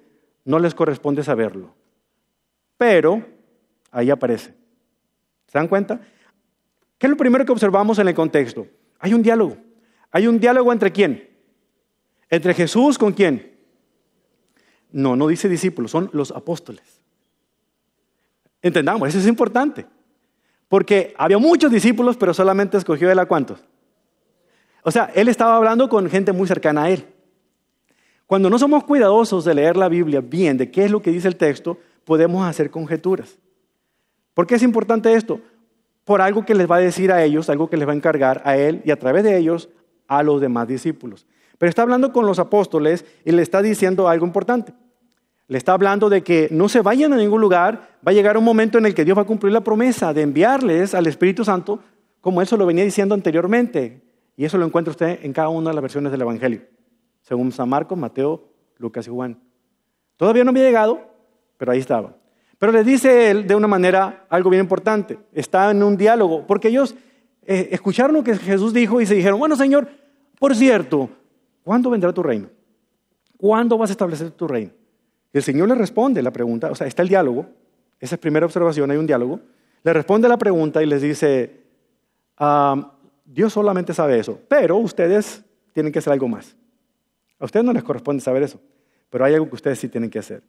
no 0.47 0.59
les 0.59 0.75
corresponde 0.75 1.23
saberlo. 1.23 1.75
Pero, 2.79 3.23
ahí 3.91 4.09
aparece. 4.09 4.55
¿Se 5.47 5.59
dan 5.59 5.69
cuenta? 5.69 6.01
¿Qué 6.97 7.07
es 7.07 7.11
lo 7.11 7.19
primero 7.19 7.45
que 7.45 7.53
observamos 7.53 7.99
en 7.99 8.09
el 8.09 8.15
contexto? 8.15 8.67
Hay 8.99 9.13
un 9.13 9.23
diálogo. 9.23 9.59
Hay 10.11 10.27
un 10.27 10.41
diálogo 10.41 10.73
entre 10.73 10.91
quién? 10.91 11.29
¿Entre 12.31 12.55
Jesús 12.55 12.97
con 12.97 13.13
quién? 13.13 13.59
No, 14.91 15.17
no 15.17 15.29
dice 15.29 15.51
discípulos, 15.51 15.91
son 15.91 16.09
los 16.15 16.31
apóstoles. 16.31 17.03
Entendamos, 18.63 19.07
eso 19.11 19.19
es 19.19 19.27
importante. 19.27 19.85
Porque 20.67 21.13
había 21.19 21.37
muchos 21.37 21.71
discípulos, 21.71 22.17
pero 22.17 22.33
solamente 22.33 22.79
escogió 22.79 23.13
él 23.13 23.19
a 23.19 23.27
cuántos. 23.27 23.63
O 24.83 24.91
sea, 24.91 25.11
él 25.15 25.29
estaba 25.29 25.57
hablando 25.57 25.89
con 25.89 26.09
gente 26.11 26.33
muy 26.33 26.47
cercana 26.47 26.85
a 26.85 26.91
él. 26.91 27.07
Cuando 28.27 28.51
no 28.51 28.59
somos 28.59 28.85
cuidadosos 28.85 29.45
de 29.45 29.55
leer 29.55 29.77
la 29.77 29.89
Biblia 29.89 30.21
bien, 30.21 30.57
de 30.57 30.71
qué 30.71 30.85
es 30.85 30.91
lo 30.91 31.03
que 31.03 31.11
dice 31.11 31.29
el 31.29 31.37
texto, 31.37 31.79
podemos 32.05 32.45
hacer 32.47 32.71
conjeturas. 32.71 33.39
¿Por 34.35 34.47
qué 34.47 34.57
es 34.57 34.63
importante 34.63 35.13
esto? 35.15 35.41
Por 36.05 36.21
algo 36.21 36.45
que 36.45 36.55
les 36.55 36.71
va 36.71 36.77
a 36.77 36.81
decir 36.81 37.13
a 37.13 37.23
ellos, 37.23 37.49
algo 37.49 37.69
que 37.69 37.77
les 37.77 37.87
va 37.87 37.93
a 37.93 37.97
encargar 37.97 38.43
a 38.45 38.57
él 38.57 38.83
y 38.85 38.91
a 38.91 38.99
través 38.99 39.23
de 39.23 39.37
ellos 39.37 39.69
a 40.09 40.23
los 40.23 40.41
demás 40.41 40.67
discípulos. 40.67 41.27
Pero 41.59 41.69
está 41.69 41.83
hablando 41.83 42.13
con 42.13 42.27
los 42.27 42.39
apóstoles 42.39 43.05
y 43.25 43.31
le 43.31 43.43
está 43.43 43.63
diciendo 43.63 44.09
algo 44.09 44.27
importante. 44.27 44.73
Le 45.47 45.59
está 45.59 45.75
hablando 45.75 46.09
de 46.09 46.23
que 46.23 46.49
no 46.51 46.69
se 46.69 46.81
vayan 46.81 47.13
a 47.13 47.17
ningún 47.17 47.41
lugar, 47.41 47.99
va 48.07 48.11
a 48.11 48.15
llegar 48.15 48.37
un 48.37 48.45
momento 48.45 48.79
en 48.79 48.87
el 48.87 48.95
que 48.95 49.05
Dios 49.05 49.17
va 49.17 49.23
a 49.23 49.27
cumplir 49.27 49.53
la 49.53 49.61
promesa 49.61 50.13
de 50.13 50.23
enviarles 50.23 50.95
al 50.95 51.07
Espíritu 51.07 51.45
Santo, 51.45 51.81
como 52.21 52.41
Él 52.41 52.47
se 52.47 52.57
lo 52.57 52.67
venía 52.67 52.85
diciendo 52.85 53.15
anteriormente. 53.15 54.02
Y 54.37 54.45
eso 54.45 54.59
lo 54.59 54.67
encuentra 54.67 54.91
usted 54.91 55.21
en 55.23 55.33
cada 55.33 55.49
una 55.49 55.71
de 55.71 55.75
las 55.75 55.83
versiones 55.83 56.13
del 56.13 56.23
Evangelio, 56.23 56.63
según 57.21 57.53
San 57.53 57.69
Marcos, 57.69 57.99
Mateo, 57.99 58.49
Lucas 58.79 59.07
y 59.07 59.11
Juan. 59.11 59.39
Todavía 60.17 60.45
no 60.45 60.51
había 60.51 60.65
llegado, 60.65 61.01
pero 61.57 61.73
ahí 61.73 61.79
estaba. 61.79 62.17
Pero 62.59 62.73
le 62.73 62.85
dice 62.85 63.31
él 63.31 63.47
de 63.47 63.55
una 63.55 63.67
manera 63.67 64.27
algo 64.29 64.49
bien 64.51 64.63
importante. 64.63 65.19
Está 65.33 65.71
en 65.71 65.83
un 65.83 65.97
diálogo, 65.97 66.47
porque 66.47 66.69
ellos 66.69 66.95
eh, 67.45 67.69
escucharon 67.73 68.15
lo 68.15 68.23
que 68.23 68.37
Jesús 68.37 68.73
dijo 68.73 69.01
y 69.01 69.07
se 69.07 69.15
dijeron, 69.15 69.39
bueno 69.39 69.57
Señor, 69.57 69.89
por 70.39 70.55
cierto, 70.55 71.11
¿cuándo 71.65 71.91
vendrá 71.91 72.13
tu 72.13 72.23
reino? 72.23 72.49
¿Cuándo 73.37 73.77
vas 73.77 73.91
a 73.91 73.93
establecer 73.93 74.31
tu 74.31 74.47
reino? 74.47 74.71
el 75.33 75.43
Señor 75.43 75.67
le 75.69 75.75
responde 75.75 76.23
la 76.23 76.31
pregunta, 76.31 76.71
o 76.71 76.75
sea, 76.75 76.87
está 76.87 77.03
el 77.03 77.09
diálogo, 77.09 77.47
esa 77.99 78.17
es 78.17 78.21
primera 78.21 78.45
observación, 78.45 78.91
hay 78.91 78.99
un 78.99 79.07
diálogo, 79.07 79.41
le 79.83 79.93
responde 79.93 80.29
la 80.29 80.37
pregunta 80.37 80.83
y 80.83 80.87
les 80.87 81.01
dice, 81.01 81.63
ah, 82.37 82.92
Dios 83.33 83.53
solamente 83.53 83.95
sabe 83.95 84.19
eso, 84.19 84.39
pero 84.49 84.77
ustedes 84.77 85.43
tienen 85.73 85.91
que 85.91 86.01
hacer 86.01 86.13
algo 86.13 86.29
más. 86.29 86.55
A 87.39 87.47
ustedes 87.47 87.65
no 87.65 87.73
les 87.73 87.83
corresponde 87.83 88.23
saber 88.23 88.43
eso, 88.43 88.61
pero 89.09 89.25
hay 89.25 89.35
algo 89.35 89.49
que 89.49 89.55
ustedes 89.55 89.79
sí 89.79 89.89
tienen 89.89 90.11
que 90.11 90.19
hacer. 90.19 90.43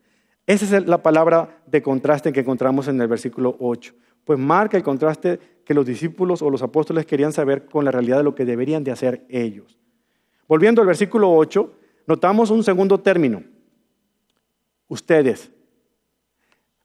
Esa 0.46 0.78
es 0.78 0.86
la 0.86 1.02
palabra 1.02 1.62
de 1.66 1.82
contraste 1.82 2.34
que 2.34 2.42
encontramos 2.42 2.90
en 2.90 3.00
el 3.00 3.08
versículo 3.08 3.56
8. 3.60 3.94
Pues 4.26 4.38
marca 4.38 4.76
el 4.76 4.84
contraste 4.84 5.40
que 5.64 5.74
los 5.74 5.86
discípulos 5.86 6.42
o 6.42 6.50
los 6.50 6.62
apóstoles 6.62 7.06
querían 7.06 7.32
saber 7.32 7.66
con 7.66 7.86
la 7.86 7.92
realidad 7.92 8.18
de 8.18 8.24
lo 8.24 8.36
que 8.36 8.44
deberían 8.44 8.84
de 8.84 8.92
hacer 8.92 9.26
ellos. 9.30 9.80
Volviendo 10.48 10.82
al 10.82 10.88
versículo 10.88 11.34
8, 11.34 11.74
notamos 12.06 12.50
un 12.50 12.64
segundo 12.64 13.00
término 13.00 13.44
ustedes. 14.90 15.50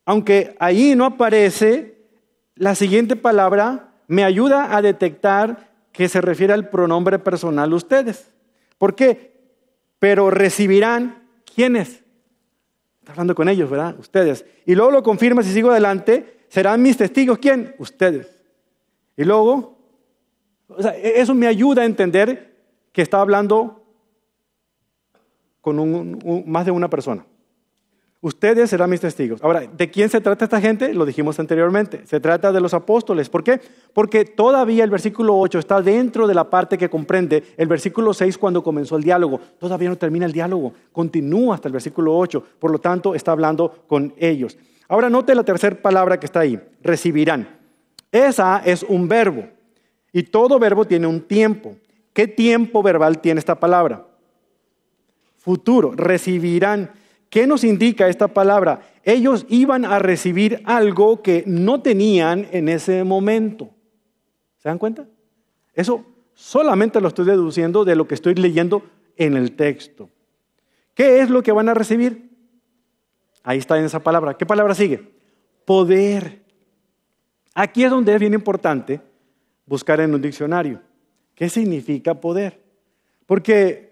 Aunque 0.04 0.54
ahí 0.60 0.94
no 0.94 1.04
aparece, 1.04 1.98
la 2.54 2.76
siguiente 2.76 3.16
palabra 3.16 3.88
me 4.06 4.22
ayuda 4.24 4.74
a 4.76 4.80
detectar 4.80 5.67
que 5.98 6.08
se 6.08 6.20
refiere 6.20 6.52
al 6.52 6.68
pronombre 6.68 7.18
personal 7.18 7.72
ustedes. 7.72 8.30
¿Por 8.78 8.94
qué? 8.94 9.32
Pero 9.98 10.30
recibirán, 10.30 11.24
¿quiénes? 11.56 12.04
Está 13.00 13.10
hablando 13.10 13.34
con 13.34 13.48
ellos, 13.48 13.68
¿verdad? 13.68 13.98
Ustedes. 13.98 14.46
Y 14.64 14.76
luego 14.76 14.92
lo 14.92 15.02
confirma 15.02 15.42
si 15.42 15.52
sigo 15.52 15.72
adelante, 15.72 16.44
serán 16.46 16.82
mis 16.82 16.96
testigos, 16.96 17.38
¿quién? 17.38 17.74
Ustedes. 17.80 18.28
Y 19.16 19.24
luego, 19.24 19.76
o 20.68 20.80
sea, 20.80 20.96
e-, 20.96 21.20
eso 21.20 21.34
me 21.34 21.48
ayuda 21.48 21.82
a 21.82 21.86
entender 21.86 22.54
que 22.92 23.02
está 23.02 23.20
hablando 23.20 23.84
con 25.60 26.46
más 26.46 26.64
de 26.64 26.70
una 26.70 26.88
persona. 26.88 27.26
Ustedes 28.20 28.70
serán 28.70 28.90
mis 28.90 29.00
testigos. 29.00 29.40
Ahora, 29.44 29.60
¿de 29.60 29.90
quién 29.90 30.08
se 30.08 30.20
trata 30.20 30.44
esta 30.44 30.60
gente? 30.60 30.92
Lo 30.92 31.06
dijimos 31.06 31.38
anteriormente. 31.38 32.04
Se 32.04 32.18
trata 32.18 32.50
de 32.50 32.60
los 32.60 32.75
apóstoles. 32.75 33.28
¿Por 33.28 33.44
qué? 33.44 33.60
Porque 33.92 34.25
todavía 34.25 34.82
el 34.82 34.90
versículo 34.90 35.38
8 35.38 35.60
está 35.60 35.80
dentro 35.80 36.26
de 36.26 36.34
la 36.34 36.50
parte 36.50 36.76
que 36.76 36.90
comprende 36.90 37.44
el 37.56 37.68
versículo 37.68 38.12
6 38.12 38.37
cuando 38.37 38.64
comenzó 38.64 38.96
el 38.96 39.04
diálogo. 39.04 39.38
Todavía 39.60 39.88
no 39.88 39.96
termina 39.96 40.26
el 40.26 40.32
diálogo. 40.32 40.72
Continúa 40.90 41.54
hasta 41.54 41.68
el 41.68 41.72
versículo 41.72 42.16
8. 42.18 42.42
Por 42.58 42.72
lo 42.72 42.80
tanto, 42.80 43.14
está 43.14 43.30
hablando 43.30 43.84
con 43.87 44.12
ellos. 44.16 44.58
Ahora 44.88 45.08
note 45.08 45.32
la 45.37 45.44
tercera 45.44 45.80
palabra 45.80 46.18
que 46.18 46.26
está 46.26 46.40
ahí. 46.40 46.60
Recibirán. 46.82 47.48
Esa 48.10 48.62
es 48.64 48.82
un 48.82 49.06
verbo. 49.06 49.44
Y 50.12 50.25
todo 50.25 50.58
verbo 50.58 50.87
tiene 50.87 51.06
un 51.06 51.20
tiempo. 51.20 51.76
¿Qué 52.12 52.26
tiempo 52.26 52.82
verbal 52.82 53.20
tiene 53.20 53.38
esta 53.38 53.60
palabra? 53.60 54.04
Futuro. 55.37 55.92
Recibirán. 55.94 56.90
¿Qué 57.30 57.47
nos 57.47 57.64
indica 57.64 58.08
esta 58.08 58.28
palabra? 58.28 58.80
Ellos 59.04 59.47
iban 59.49 59.85
a 59.85 59.99
recibir 59.99 60.62
algo 60.64 61.23
que 61.23 61.44
no 61.47 61.82
tenían 61.82 62.49
en 62.52 62.68
ese 62.68 63.04
momento. 63.04 63.70
¿Se 64.58 64.68
dan 64.68 64.78
cuenta? 64.78 65.06
Eso 65.75 66.04
solamente 66.35 67.00
lo 67.00 67.08
estoy 67.08 67.26
deduciendo 67.26 67.85
de 67.85 67.97
lo 67.97 68.08
que 68.08 68.14
estoy 68.14 68.35
leyendo 68.35 68.82
en 69.16 69.37
el 69.37 69.52
texto. 69.52 70.08
¿Qué 70.94 71.20
es 71.20 71.30
lo 71.30 71.42
que 71.42 71.52
van 71.52 71.68
a 71.68 71.75
recibir? 71.75 72.30
Ahí 73.42 73.58
está 73.58 73.78
en 73.78 73.85
esa 73.85 74.02
palabra. 74.02 74.37
¿Qué 74.37 74.47
palabra 74.47 74.75
sigue? 74.75 75.12
Poder. 75.64 76.42
Aquí 77.54 77.85
es 77.85 77.90
donde 77.90 78.14
es 78.14 78.20
bien 78.20 78.35
importante 78.35 79.00
buscar 79.66 80.00
en 80.00 80.14
un 80.14 80.23
diccionario. 80.23 80.80
¿Qué 81.35 81.49
significa 81.49 82.14
poder? 82.14 82.61
Porque 83.26 83.88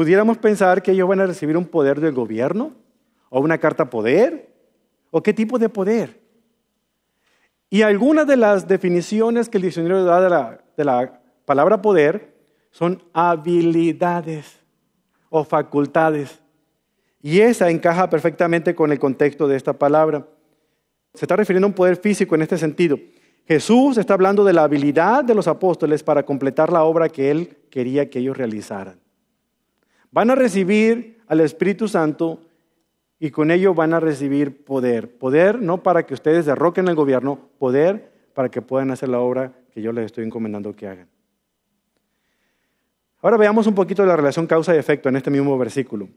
pudiéramos 0.00 0.38
pensar 0.38 0.82
que 0.82 0.92
ellos 0.92 1.06
van 1.06 1.20
a 1.20 1.26
recibir 1.26 1.58
un 1.58 1.66
poder 1.66 2.00
del 2.00 2.14
gobierno, 2.14 2.72
¿O 3.28 3.38
una 3.42 3.58
carta 3.58 3.90
poder? 3.90 4.50
¿O 5.10 5.22
qué 5.22 5.34
tipo 5.34 5.58
de 5.58 5.68
poder? 5.68 6.18
Y 7.68 7.82
algunas 7.82 8.26
de 8.26 8.38
las 8.38 8.66
definiciones 8.66 9.50
que 9.50 9.58
el 9.58 9.64
diccionario 9.64 10.02
da 10.04 10.22
de 10.22 10.30
la, 10.30 10.64
la 10.78 11.20
palabra 11.44 11.82
poder 11.82 12.34
son 12.70 13.02
habilidades 13.12 14.60
o 15.28 15.44
facultades. 15.44 16.40
Y 17.20 17.40
esa 17.40 17.68
encaja 17.68 18.08
perfectamente 18.08 18.74
con 18.74 18.92
el 18.92 18.98
contexto 18.98 19.48
de 19.48 19.56
esta 19.56 19.74
palabra. 19.74 20.26
Se 21.12 21.26
está 21.26 21.36
refiriendo 21.36 21.66
a 21.66 21.68
un 21.68 21.74
poder 21.74 21.96
físico 21.96 22.34
en 22.34 22.40
este 22.40 22.56
sentido. 22.56 22.98
Jesús 23.46 23.98
está 23.98 24.14
hablando 24.14 24.44
de 24.44 24.54
la 24.54 24.62
habilidad 24.62 25.24
de 25.24 25.34
los 25.34 25.46
apóstoles 25.46 26.02
para 26.02 26.22
completar 26.22 26.72
la 26.72 26.84
obra 26.84 27.10
que 27.10 27.30
él 27.30 27.58
quería 27.68 28.08
que 28.08 28.20
ellos 28.20 28.38
realizaran. 28.38 28.98
Van 30.10 30.30
a 30.30 30.34
recibir 30.34 31.20
al 31.26 31.40
Espíritu 31.40 31.88
Santo 31.88 32.40
y 33.18 33.30
con 33.30 33.50
ello 33.50 33.74
van 33.74 33.94
a 33.94 34.00
recibir 34.00 34.64
poder. 34.64 35.16
Poder 35.18 35.60
no 35.60 35.82
para 35.82 36.04
que 36.04 36.14
ustedes 36.14 36.46
derroquen 36.46 36.88
el 36.88 36.94
gobierno, 36.94 37.38
poder 37.58 38.10
para 38.34 38.48
que 38.48 38.62
puedan 38.62 38.90
hacer 38.90 39.08
la 39.08 39.20
obra 39.20 39.52
que 39.72 39.82
yo 39.82 39.92
les 39.92 40.06
estoy 40.06 40.24
encomendando 40.24 40.74
que 40.74 40.88
hagan. 40.88 41.08
Ahora 43.22 43.36
veamos 43.36 43.66
un 43.66 43.74
poquito 43.74 44.04
la 44.06 44.16
relación 44.16 44.46
causa 44.46 44.74
y 44.74 44.78
efecto 44.78 45.08
en 45.08 45.16
este 45.16 45.30
mismo 45.30 45.56
versículo. 45.58 46.08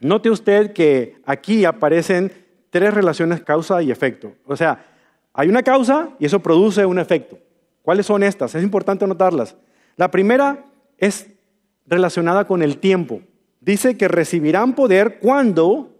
Note 0.00 0.28
usted 0.28 0.72
que 0.72 1.16
aquí 1.24 1.64
aparecen 1.64 2.32
tres 2.70 2.92
relaciones 2.92 3.40
causa 3.42 3.80
y 3.82 3.90
efecto. 3.90 4.34
O 4.44 4.56
sea, 4.56 4.84
hay 5.32 5.48
una 5.48 5.62
causa 5.62 6.10
y 6.18 6.26
eso 6.26 6.40
produce 6.40 6.84
un 6.84 6.98
efecto. 6.98 7.38
¿Cuáles 7.82 8.06
son 8.06 8.22
estas? 8.22 8.54
Es 8.54 8.64
importante 8.64 9.04
anotarlas. 9.04 9.56
La 9.96 10.10
primera 10.10 10.64
es 10.98 11.30
relacionada 11.86 12.46
con 12.46 12.62
el 12.62 12.78
tiempo. 12.78 13.22
Dice 13.60 13.96
que 13.96 14.08
recibirán 14.08 14.74
poder 14.74 15.18
cuando 15.18 15.96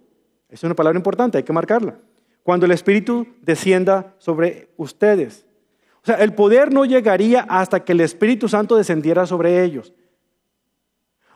es 0.49 0.63
una 0.63 0.75
palabra 0.75 0.99
importante, 0.99 1.39
hay 1.39 1.45
que 1.45 1.53
marcarla. 1.53 1.99
Cuando 2.43 2.67
el 2.67 2.73
Espíritu 2.73 3.27
descienda 3.43 4.15
sobre 4.19 4.71
ustedes. 4.77 5.45
O 6.03 6.07
sea, 6.07 6.17
el 6.17 6.35
poder 6.35 6.73
no 6.73 6.85
llegaría 6.85 7.43
hasta 7.49 7.85
que 7.85 7.93
el 7.93 8.01
Espíritu 8.01 8.49
Santo 8.49 8.77
descendiera 8.77 9.27
sobre 9.27 9.65
ellos. 9.65 9.93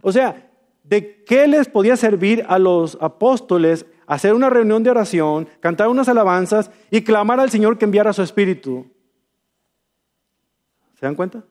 O 0.01 0.13
sea, 0.13 0.49
¿de 0.85 1.25
qué 1.25 1.49
les 1.49 1.69
podía 1.69 1.97
servir 1.97 2.45
a 2.49 2.59
los 2.59 2.97
apóstoles 3.01 3.85
hacer 4.07 4.35
una 4.35 4.51
reunión 4.51 4.83
de 4.83 4.91
oración, 4.91 5.49
cantar 5.61 5.89
unas 5.89 6.09
alabanzas 6.09 6.71
y 6.91 7.03
clamar 7.03 7.41
al 7.41 7.51
Señor 7.51 7.79
que 7.79 7.85
enviara 7.85 8.13
su 8.13 8.23
Espíritu? 8.23 8.87
¿Se 10.99 11.07
dan 11.07 11.17
cuenta? 11.17 11.45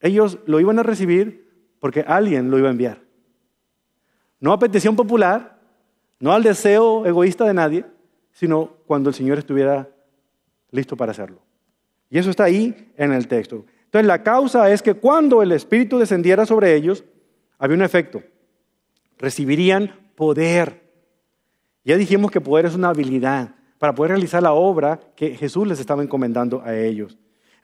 Ellos 0.00 0.38
lo 0.46 0.60
iban 0.60 0.78
a 0.78 0.82
recibir 0.82 1.45
porque 1.86 2.04
alguien 2.04 2.50
lo 2.50 2.58
iba 2.58 2.66
a 2.66 2.72
enviar. 2.72 3.00
No 4.40 4.52
a 4.52 4.58
petición 4.58 4.96
popular, 4.96 5.56
no 6.18 6.32
al 6.32 6.42
deseo 6.42 7.06
egoísta 7.06 7.44
de 7.44 7.54
nadie, 7.54 7.84
sino 8.32 8.72
cuando 8.88 9.10
el 9.10 9.14
Señor 9.14 9.38
estuviera 9.38 9.88
listo 10.72 10.96
para 10.96 11.12
hacerlo. 11.12 11.38
Y 12.10 12.18
eso 12.18 12.28
está 12.28 12.42
ahí 12.42 12.90
en 12.96 13.12
el 13.12 13.28
texto. 13.28 13.64
Entonces 13.84 14.04
la 14.04 14.24
causa 14.24 14.68
es 14.72 14.82
que 14.82 14.94
cuando 14.94 15.42
el 15.42 15.52
Espíritu 15.52 15.96
descendiera 15.96 16.44
sobre 16.44 16.74
ellos, 16.74 17.04
había 17.56 17.76
un 17.76 17.84
efecto. 17.84 18.20
Recibirían 19.16 19.94
poder. 20.16 20.90
Ya 21.84 21.96
dijimos 21.96 22.32
que 22.32 22.40
poder 22.40 22.66
es 22.66 22.74
una 22.74 22.88
habilidad 22.88 23.54
para 23.78 23.94
poder 23.94 24.10
realizar 24.10 24.42
la 24.42 24.54
obra 24.54 24.98
que 25.14 25.36
Jesús 25.36 25.68
les 25.68 25.78
estaba 25.78 26.02
encomendando 26.02 26.62
a 26.62 26.76
ellos. 26.76 27.16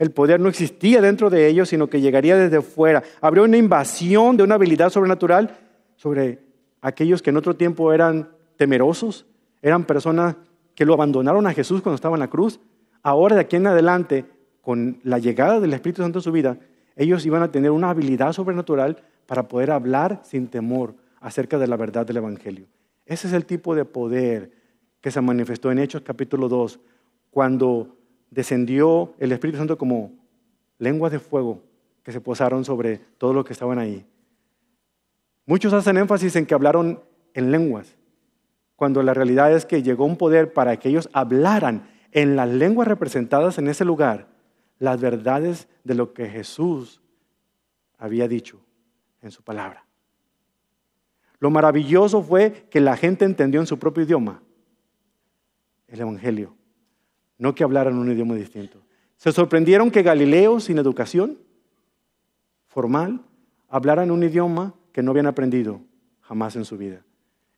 El 0.02 0.10
poder 0.10 0.40
no 0.40 0.48
existía 0.48 1.00
dentro 1.00 1.30
de 1.30 1.46
ellos, 1.46 1.68
sino 1.68 1.86
que 1.86 2.00
llegaría 2.00 2.36
desde 2.36 2.60
fuera. 2.60 3.04
Habría 3.20 3.44
una 3.44 3.56
invasión 3.56 4.36
de 4.36 4.42
una 4.42 4.56
habilidad 4.56 4.90
sobrenatural 4.90 5.56
sobre 5.94 6.40
aquellos 6.80 7.22
que 7.22 7.30
en 7.30 7.36
otro 7.36 7.54
tiempo 7.54 7.92
eran 7.92 8.28
temerosos, 8.56 9.26
eran 9.62 9.84
personas 9.84 10.34
que 10.74 10.84
lo 10.84 10.94
abandonaron 10.94 11.46
a 11.46 11.52
Jesús 11.52 11.82
cuando 11.82 11.94
estaba 11.94 12.16
en 12.16 12.20
la 12.20 12.28
cruz. 12.28 12.58
Ahora 13.04 13.36
de 13.36 13.42
aquí 13.42 13.54
en 13.54 13.68
adelante, 13.68 14.24
con 14.60 14.98
la 15.04 15.20
llegada 15.20 15.60
del 15.60 15.72
Espíritu 15.72 16.02
Santo 16.02 16.18
en 16.18 16.24
su 16.24 16.32
vida, 16.32 16.58
ellos 16.96 17.24
iban 17.24 17.44
a 17.44 17.52
tener 17.52 17.70
una 17.70 17.90
habilidad 17.90 18.32
sobrenatural 18.32 19.04
para 19.26 19.46
poder 19.46 19.70
hablar 19.70 20.22
sin 20.24 20.48
temor 20.48 20.96
acerca 21.20 21.58
de 21.58 21.68
la 21.68 21.76
verdad 21.76 22.04
del 22.04 22.16
Evangelio. 22.16 22.66
Ese 23.06 23.28
es 23.28 23.34
el 23.34 23.46
tipo 23.46 23.76
de 23.76 23.84
poder 23.84 24.50
que 25.00 25.12
se 25.12 25.20
manifestó 25.20 25.70
en 25.70 25.78
Hechos 25.78 26.02
capítulo 26.02 26.48
2, 26.48 26.80
cuando 27.30 28.01
descendió 28.32 29.12
el 29.18 29.30
Espíritu 29.30 29.58
Santo 29.58 29.76
como 29.76 30.10
lenguas 30.78 31.12
de 31.12 31.18
fuego 31.18 31.62
que 32.02 32.12
se 32.12 32.20
posaron 32.20 32.64
sobre 32.64 32.96
todos 33.18 33.34
los 33.34 33.44
que 33.44 33.52
estaban 33.52 33.78
ahí. 33.78 34.06
Muchos 35.44 35.72
hacen 35.74 35.98
énfasis 35.98 36.34
en 36.36 36.46
que 36.46 36.54
hablaron 36.54 37.00
en 37.34 37.52
lenguas, 37.52 37.94
cuando 38.74 39.02
la 39.02 39.14
realidad 39.14 39.52
es 39.52 39.66
que 39.66 39.82
llegó 39.82 40.06
un 40.06 40.16
poder 40.16 40.52
para 40.52 40.78
que 40.78 40.88
ellos 40.88 41.10
hablaran 41.12 41.88
en 42.10 42.34
las 42.34 42.48
lenguas 42.48 42.88
representadas 42.88 43.58
en 43.58 43.68
ese 43.68 43.84
lugar 43.84 44.28
las 44.78 45.00
verdades 45.00 45.68
de 45.84 45.94
lo 45.94 46.14
que 46.14 46.28
Jesús 46.28 47.02
había 47.98 48.28
dicho 48.28 48.60
en 49.20 49.30
su 49.30 49.42
palabra. 49.42 49.84
Lo 51.38 51.50
maravilloso 51.50 52.22
fue 52.22 52.66
que 52.70 52.80
la 52.80 52.96
gente 52.96 53.24
entendió 53.24 53.60
en 53.60 53.66
su 53.66 53.78
propio 53.78 54.04
idioma 54.04 54.42
el 55.86 56.00
Evangelio, 56.00 56.56
no 57.42 57.56
que 57.56 57.64
hablaran 57.64 57.98
un 57.98 58.08
idioma 58.08 58.36
distinto. 58.36 58.78
Se 59.16 59.32
sorprendieron 59.32 59.90
que 59.90 60.04
Galileo, 60.04 60.60
sin 60.60 60.78
educación 60.78 61.38
formal, 62.68 63.20
hablaran 63.68 64.12
un 64.12 64.22
idioma 64.22 64.74
que 64.92 65.02
no 65.02 65.10
habían 65.10 65.26
aprendido 65.26 65.80
jamás 66.20 66.54
en 66.54 66.64
su 66.64 66.78
vida. 66.78 67.02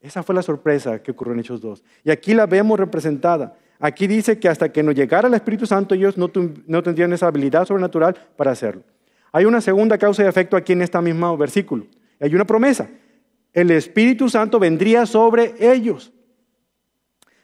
Esa 0.00 0.22
fue 0.22 0.34
la 0.34 0.40
sorpresa 0.40 1.02
que 1.02 1.10
ocurrió 1.10 1.34
en 1.34 1.40
Hechos 1.40 1.60
2. 1.60 1.84
Y 2.02 2.10
aquí 2.10 2.32
la 2.32 2.46
vemos 2.46 2.80
representada. 2.80 3.58
Aquí 3.78 4.06
dice 4.06 4.38
que 4.38 4.48
hasta 4.48 4.72
que 4.72 4.82
no 4.82 4.90
llegara 4.90 5.28
el 5.28 5.34
Espíritu 5.34 5.66
Santo 5.66 5.94
ellos 5.94 6.16
no, 6.16 6.30
tendrían 6.30 7.12
esa 7.12 7.26
habilidad 7.26 7.66
sobrenatural 7.66 8.14
para 8.38 8.52
hacerlo. 8.52 8.84
Hay 9.32 9.44
una 9.44 9.60
segunda 9.60 9.98
causa 9.98 10.24
y 10.24 10.26
efecto 10.26 10.56
aquí 10.56 10.72
en 10.72 10.80
este 10.80 10.98
mismo 11.02 11.36
versículo. 11.36 11.84
Hay 12.20 12.34
una 12.34 12.46
promesa. 12.46 12.88
El 13.52 13.70
Espíritu 13.70 14.30
Santo 14.30 14.58
vendría 14.58 15.04
sobre 15.04 15.54
ellos. 15.60 16.10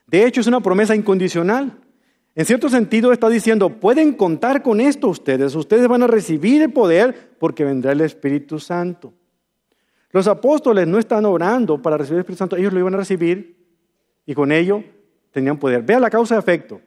De 0.07 0.25
hecho, 0.25 0.41
es 0.41 0.47
una 0.47 0.61
promesa 0.61 0.97
incondicional. 0.97 1.77
En 2.35 2.45
cierto 2.45 2.69
sentido 2.69 3.13
está 3.13 3.29
diciendo, 3.29 3.69
pueden 3.81 4.15
contar 4.15 4.63
con 4.63 4.81
esto 4.81 5.09
ustedes, 5.09 5.55
ustedes 5.55 5.89
van 5.89 6.03
a 6.03 6.07
recibir 6.07 6.63
el 6.63 6.73
poder 6.73 7.31
porque 7.39 7.65
vendrá 7.65 7.93
el 7.93 8.01
Espíritu 8.01 8.61
Santo. 8.61 9.13
Los 10.13 10.27
apóstoles 10.27 10.87
no 10.87 10.99
están 10.99 11.25
orando 11.25 11.81
para 11.81 11.97
recibir 11.97 12.17
el 12.17 12.21
Espíritu 12.21 12.39
Santo, 12.39 12.57
ellos 12.57 12.73
lo 12.73 12.81
iban 12.81 12.95
a 12.95 12.99
recibir 12.99 13.57
y 14.27 14.35
con 14.35 14.53
ello 14.53 14.85
tenían 15.33 15.59
poder. 15.59 15.83
Vea 15.83 16.01
la 16.01 16.11
causa 16.11 16.37
y 16.37 16.39
efecto. 16.39 16.81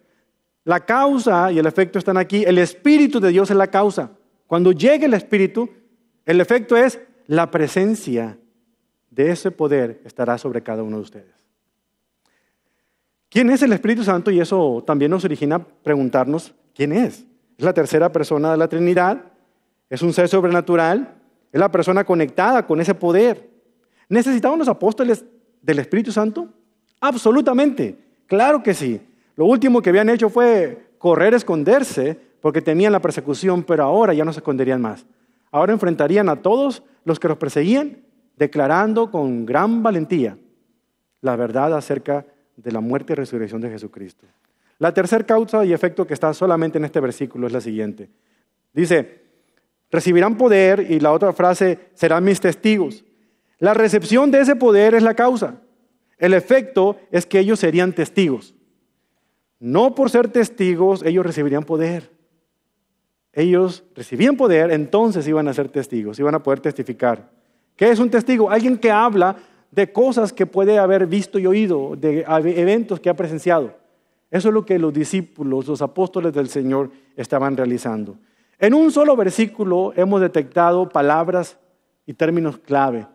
La 0.63 0.85
causa 0.85 1.51
y 1.51 1.59
el 1.59 1.65
efecto 1.65 1.99
están 1.99 2.17
aquí. 2.17 2.43
El 2.45 2.57
Espíritu 2.57 3.19
de 3.19 3.29
Dios 3.29 3.49
es 3.51 3.57
la 3.57 3.67
causa. 3.67 4.11
Cuando 4.47 4.71
llegue 4.71 5.07
el 5.07 5.13
Espíritu, 5.13 5.69
el 6.25 6.39
efecto 6.39 6.77
es 6.77 6.99
la 7.27 7.51
presencia 7.51 8.37
de 9.09 9.31
ese 9.31 9.51
poder 9.51 10.01
estará 10.05 10.37
sobre 10.37 10.63
cada 10.63 10.83
uno 10.83 10.97
de 10.97 11.03
ustedes. 11.03 11.42
¿Quién 13.33 13.49
es 13.49 13.63
el 13.63 13.73
Espíritu 13.73 14.03
Santo? 14.03 14.29
Y 14.29 14.39
eso 14.39 14.83
también 14.85 15.09
nos 15.09 15.25
origina 15.25 15.57
preguntarnos, 15.57 16.53
¿quién 16.75 16.91
es? 16.91 17.25
Es 17.57 17.65
la 17.65 17.73
tercera 17.73 18.11
persona 18.11 18.51
de 18.51 18.57
la 18.57 18.67
Trinidad, 18.67 19.23
es 19.89 20.03
un 20.03 20.13
ser 20.13 20.29
sobrenatural, 20.29 21.15
es 21.51 21.59
la 21.59 21.71
persona 21.71 22.03
conectada 22.03 22.67
con 22.67 22.79
ese 22.79 22.93
poder. 22.93 23.49
¿Necesitaban 24.07 24.59
los 24.59 24.67
apóstoles 24.67 25.25
del 25.63 25.79
Espíritu 25.79 26.11
Santo? 26.11 26.47
Absolutamente, 27.01 27.97
claro 28.27 28.61
que 28.61 28.75
sí. 28.75 29.01
Lo 29.35 29.45
último 29.45 29.81
que 29.81 29.89
habían 29.89 30.09
hecho 30.09 30.29
fue 30.29 30.91
correr, 30.99 31.33
esconderse, 31.33 32.15
porque 32.39 32.61
temían 32.61 32.91
la 32.91 33.01
persecución, 33.01 33.63
pero 33.63 33.83
ahora 33.83 34.13
ya 34.13 34.25
no 34.25 34.31
se 34.31 34.41
esconderían 34.41 34.79
más. 34.79 35.07
Ahora 35.49 35.73
enfrentarían 35.73 36.29
a 36.29 36.35
todos 36.35 36.83
los 37.03 37.19
que 37.19 37.29
los 37.29 37.37
perseguían, 37.37 37.97
declarando 38.37 39.09
con 39.09 39.43
gran 39.43 39.81
valentía 39.81 40.37
la 41.23 41.37
verdad 41.37 41.73
acerca 41.73 42.25
de 42.55 42.71
la 42.71 42.79
muerte 42.79 43.13
y 43.13 43.15
resurrección 43.15 43.61
de 43.61 43.69
Jesucristo. 43.69 44.25
La 44.79 44.93
tercera 44.93 45.25
causa 45.25 45.63
y 45.65 45.73
efecto 45.73 46.05
que 46.05 46.13
está 46.13 46.33
solamente 46.33 46.77
en 46.77 46.85
este 46.85 46.99
versículo 46.99 47.47
es 47.47 47.53
la 47.53 47.61
siguiente. 47.61 48.09
Dice, 48.73 49.21
recibirán 49.91 50.37
poder 50.37 50.87
y 50.89 50.99
la 50.99 51.11
otra 51.11 51.33
frase, 51.33 51.79
serán 51.93 52.23
mis 52.23 52.41
testigos. 52.41 53.05
La 53.59 53.73
recepción 53.73 54.31
de 54.31 54.41
ese 54.41 54.55
poder 54.55 54.95
es 54.95 55.03
la 55.03 55.13
causa. 55.13 55.61
El 56.17 56.33
efecto 56.33 56.97
es 57.11 57.25
que 57.25 57.39
ellos 57.39 57.59
serían 57.59 57.93
testigos. 57.93 58.55
No 59.59 59.95
por 59.95 60.09
ser 60.09 60.27
testigos 60.27 61.03
ellos 61.03 61.25
recibirían 61.25 61.63
poder. 61.63 62.11
Ellos 63.31 63.83
recibían 63.95 64.35
poder, 64.35 64.71
entonces 64.71 65.27
iban 65.27 65.47
a 65.47 65.53
ser 65.53 65.69
testigos, 65.69 66.19
iban 66.19 66.35
a 66.35 66.43
poder 66.43 66.59
testificar. 66.59 67.31
¿Qué 67.75 67.89
es 67.89 67.99
un 67.99 68.09
testigo? 68.09 68.51
Alguien 68.51 68.77
que 68.77 68.91
habla 68.91 69.35
de 69.73 69.91
cosas 69.91 70.31
que 70.31 70.45
puede 70.45 70.77
haber 70.77 71.07
visto 71.07 71.39
y 71.39 71.47
oído, 71.47 71.95
de 71.95 72.25
eventos 72.27 72.99
que 72.99 73.09
ha 73.09 73.15
presenciado. 73.15 73.75
Eso 74.29 74.47
es 74.47 74.53
lo 74.53 74.65
que 74.65 74.79
los 74.79 74.93
discípulos, 74.93 75.67
los 75.67 75.81
apóstoles 75.81 76.33
del 76.33 76.49
Señor 76.49 76.91
estaban 77.15 77.55
realizando. 77.55 78.15
En 78.59 78.73
un 78.73 78.91
solo 78.91 79.15
versículo 79.15 79.93
hemos 79.95 80.21
detectado 80.21 80.89
palabras 80.89 81.57
y 82.05 82.13
términos 82.13 82.57
clave. 82.57 83.07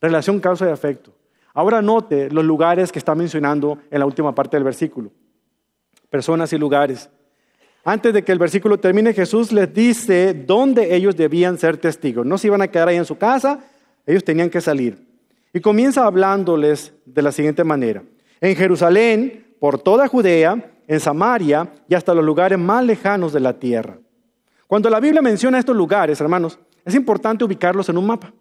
Relación, 0.00 0.40
causa 0.40 0.68
y 0.68 0.72
efecto. 0.72 1.12
Ahora 1.54 1.82
note 1.82 2.30
los 2.30 2.44
lugares 2.44 2.92
que 2.92 2.98
está 2.98 3.14
mencionando 3.14 3.78
en 3.90 3.98
la 3.98 4.06
última 4.06 4.34
parte 4.34 4.56
del 4.56 4.64
versículo 4.64 5.10
personas 6.10 6.52
y 6.52 6.58
lugares. 6.58 7.08
Antes 7.84 8.12
de 8.12 8.22
que 8.22 8.32
el 8.32 8.38
versículo 8.38 8.78
termine, 8.78 9.14
Jesús 9.14 9.52
les 9.52 9.72
dice 9.72 10.34
dónde 10.34 10.94
ellos 10.94 11.16
debían 11.16 11.56
ser 11.56 11.78
testigos. 11.78 12.26
No 12.26 12.36
se 12.36 12.48
iban 12.48 12.60
a 12.60 12.68
quedar 12.68 12.88
ahí 12.88 12.96
en 12.96 13.06
su 13.06 13.16
casa, 13.16 13.60
ellos 14.04 14.24
tenían 14.24 14.50
que 14.50 14.60
salir. 14.60 15.09
Y 15.52 15.60
comienza 15.60 16.06
hablándoles 16.06 16.92
de 17.04 17.22
la 17.22 17.32
siguiente 17.32 17.64
manera. 17.64 18.02
En 18.40 18.56
Jerusalén, 18.56 19.54
por 19.58 19.78
toda 19.78 20.08
Judea, 20.08 20.72
en 20.86 21.00
Samaria 21.00 21.68
y 21.88 21.94
hasta 21.94 22.14
los 22.14 22.24
lugares 22.24 22.58
más 22.58 22.84
lejanos 22.84 23.32
de 23.32 23.40
la 23.40 23.58
tierra. 23.58 23.98
Cuando 24.66 24.88
la 24.88 25.00
Biblia 25.00 25.22
menciona 25.22 25.58
estos 25.58 25.76
lugares, 25.76 26.20
hermanos, 26.20 26.58
es 26.84 26.94
importante 26.94 27.44
ubicarlos 27.44 27.88
en 27.88 27.98
un 27.98 28.06
mapa. 28.06 28.32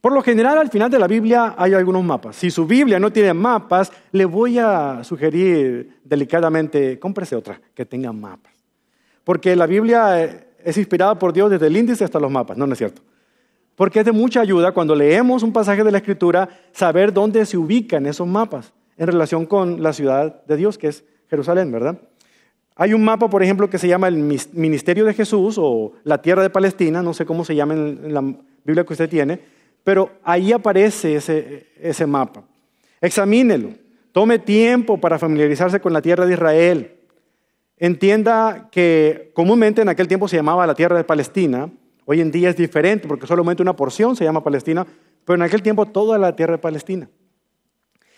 Por 0.00 0.12
lo 0.12 0.22
general, 0.22 0.58
al 0.58 0.70
final 0.70 0.90
de 0.90 0.98
la 0.98 1.08
Biblia 1.08 1.54
hay 1.58 1.74
algunos 1.74 2.04
mapas. 2.04 2.36
Si 2.36 2.50
su 2.50 2.66
Biblia 2.66 3.00
no 3.00 3.12
tiene 3.12 3.34
mapas, 3.34 3.92
le 4.12 4.24
voy 4.24 4.58
a 4.58 5.02
sugerir 5.02 6.00
delicadamente, 6.04 6.98
cómprese 6.98 7.34
otra 7.34 7.60
que 7.74 7.84
tenga 7.84 8.12
mapas. 8.12 8.52
Porque 9.24 9.56
la 9.56 9.66
Biblia 9.66 10.24
eh, 10.24 10.46
es 10.64 10.78
inspirada 10.78 11.18
por 11.18 11.32
Dios 11.32 11.50
desde 11.50 11.66
el 11.66 11.76
índice 11.76 12.04
hasta 12.04 12.20
los 12.20 12.30
mapas, 12.30 12.56
no, 12.56 12.66
no 12.66 12.72
es 12.72 12.78
cierto. 12.78 13.02
Porque 13.78 14.00
es 14.00 14.04
de 14.04 14.10
mucha 14.10 14.40
ayuda 14.40 14.72
cuando 14.72 14.96
leemos 14.96 15.44
un 15.44 15.52
pasaje 15.52 15.84
de 15.84 15.92
la 15.92 15.98
Escritura 15.98 16.48
saber 16.72 17.12
dónde 17.12 17.46
se 17.46 17.56
ubican 17.56 18.06
esos 18.06 18.26
mapas 18.26 18.72
en 18.96 19.06
relación 19.06 19.46
con 19.46 19.84
la 19.84 19.92
ciudad 19.92 20.44
de 20.46 20.56
Dios, 20.56 20.76
que 20.76 20.88
es 20.88 21.04
Jerusalén, 21.30 21.70
¿verdad? 21.70 21.96
Hay 22.74 22.92
un 22.92 23.04
mapa, 23.04 23.30
por 23.30 23.40
ejemplo, 23.40 23.70
que 23.70 23.78
se 23.78 23.86
llama 23.86 24.08
el 24.08 24.16
Ministerio 24.16 25.04
de 25.04 25.14
Jesús 25.14 25.58
o 25.60 25.92
la 26.02 26.20
Tierra 26.20 26.42
de 26.42 26.50
Palestina, 26.50 27.04
no 27.04 27.14
sé 27.14 27.24
cómo 27.24 27.44
se 27.44 27.54
llama 27.54 27.74
en 27.74 28.12
la 28.12 28.20
Biblia 28.64 28.84
que 28.84 28.94
usted 28.94 29.08
tiene, 29.08 29.38
pero 29.84 30.10
ahí 30.24 30.52
aparece 30.52 31.14
ese, 31.14 32.06
mapa. 32.06 32.42
Examínelo. 33.00 33.70
Tome 34.10 34.40
tiempo 34.40 34.98
para 34.98 35.20
familiarizarse 35.20 35.78
con 35.78 35.92
la 35.92 36.02
tierra 36.02 36.26
de 36.26 36.32
Israel. 36.32 36.96
Entienda 37.76 38.70
que 38.72 39.30
comúnmente 39.34 39.82
en 39.82 39.88
aquel 39.88 40.08
tiempo 40.08 40.26
se 40.26 40.34
llamaba 40.34 40.66
la 40.66 40.74
tierra 40.74 40.96
de 40.96 41.04
Palestina. 41.04 41.70
Hoy 42.10 42.22
en 42.22 42.30
día 42.30 42.48
es 42.48 42.56
diferente 42.56 43.06
porque 43.06 43.26
solamente 43.26 43.60
una 43.60 43.76
porción 43.76 44.16
se 44.16 44.24
llama 44.24 44.42
Palestina, 44.42 44.86
pero 45.26 45.34
en 45.34 45.42
aquel 45.42 45.60
tiempo 45.60 45.84
toda 45.84 46.16
la 46.16 46.34
tierra 46.34 46.52
de 46.52 46.58
Palestina. 46.58 47.06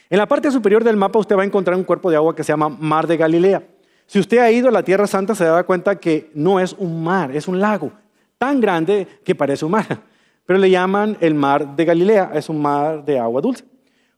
En 0.09 0.17
la 0.17 0.29
parte 0.29 0.49
superior 0.53 0.85
del 0.85 0.97
mapa 0.97 1.19
usted 1.19 1.37
va 1.37 1.43
a 1.43 1.45
encontrar 1.45 1.77
un 1.77 1.83
cuerpo 1.83 2.09
de 2.09 2.15
agua 2.15 2.37
que 2.37 2.45
se 2.45 2.53
llama 2.53 2.69
Mar 2.69 3.09
de 3.09 3.17
Galilea. 3.17 3.65
Si 4.07 4.21
usted 4.21 4.39
ha 4.39 4.49
ido 4.53 4.69
a 4.69 4.71
la 4.71 4.85
Tierra 4.85 5.09
Santa 5.09 5.35
se 5.35 5.43
da 5.43 5.65
cuenta 5.65 5.99
que 5.99 6.31
no 6.35 6.61
es 6.61 6.73
un 6.79 7.03
mar, 7.03 7.35
es 7.35 7.49
un 7.49 7.59
lago 7.59 7.91
tan 8.39 8.61
grande 8.61 9.09
que 9.25 9.35
parece 9.35 9.65
un 9.65 9.73
mar 9.73 9.87
pero 10.47 10.61
le 10.61 10.71
llaman 10.71 11.17
el 11.21 11.35
mar 11.35 11.75
de 11.75 11.85
Galilea, 11.85 12.31
es 12.35 12.49
un 12.49 12.63
mar 12.63 13.05
de 13.05 13.19
agua 13.19 13.41
dulce. 13.41 13.65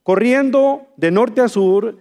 Corriendo 0.02 0.82
de 0.98 1.10
norte 1.10 1.40
a 1.40 1.48
sur, 1.48 1.96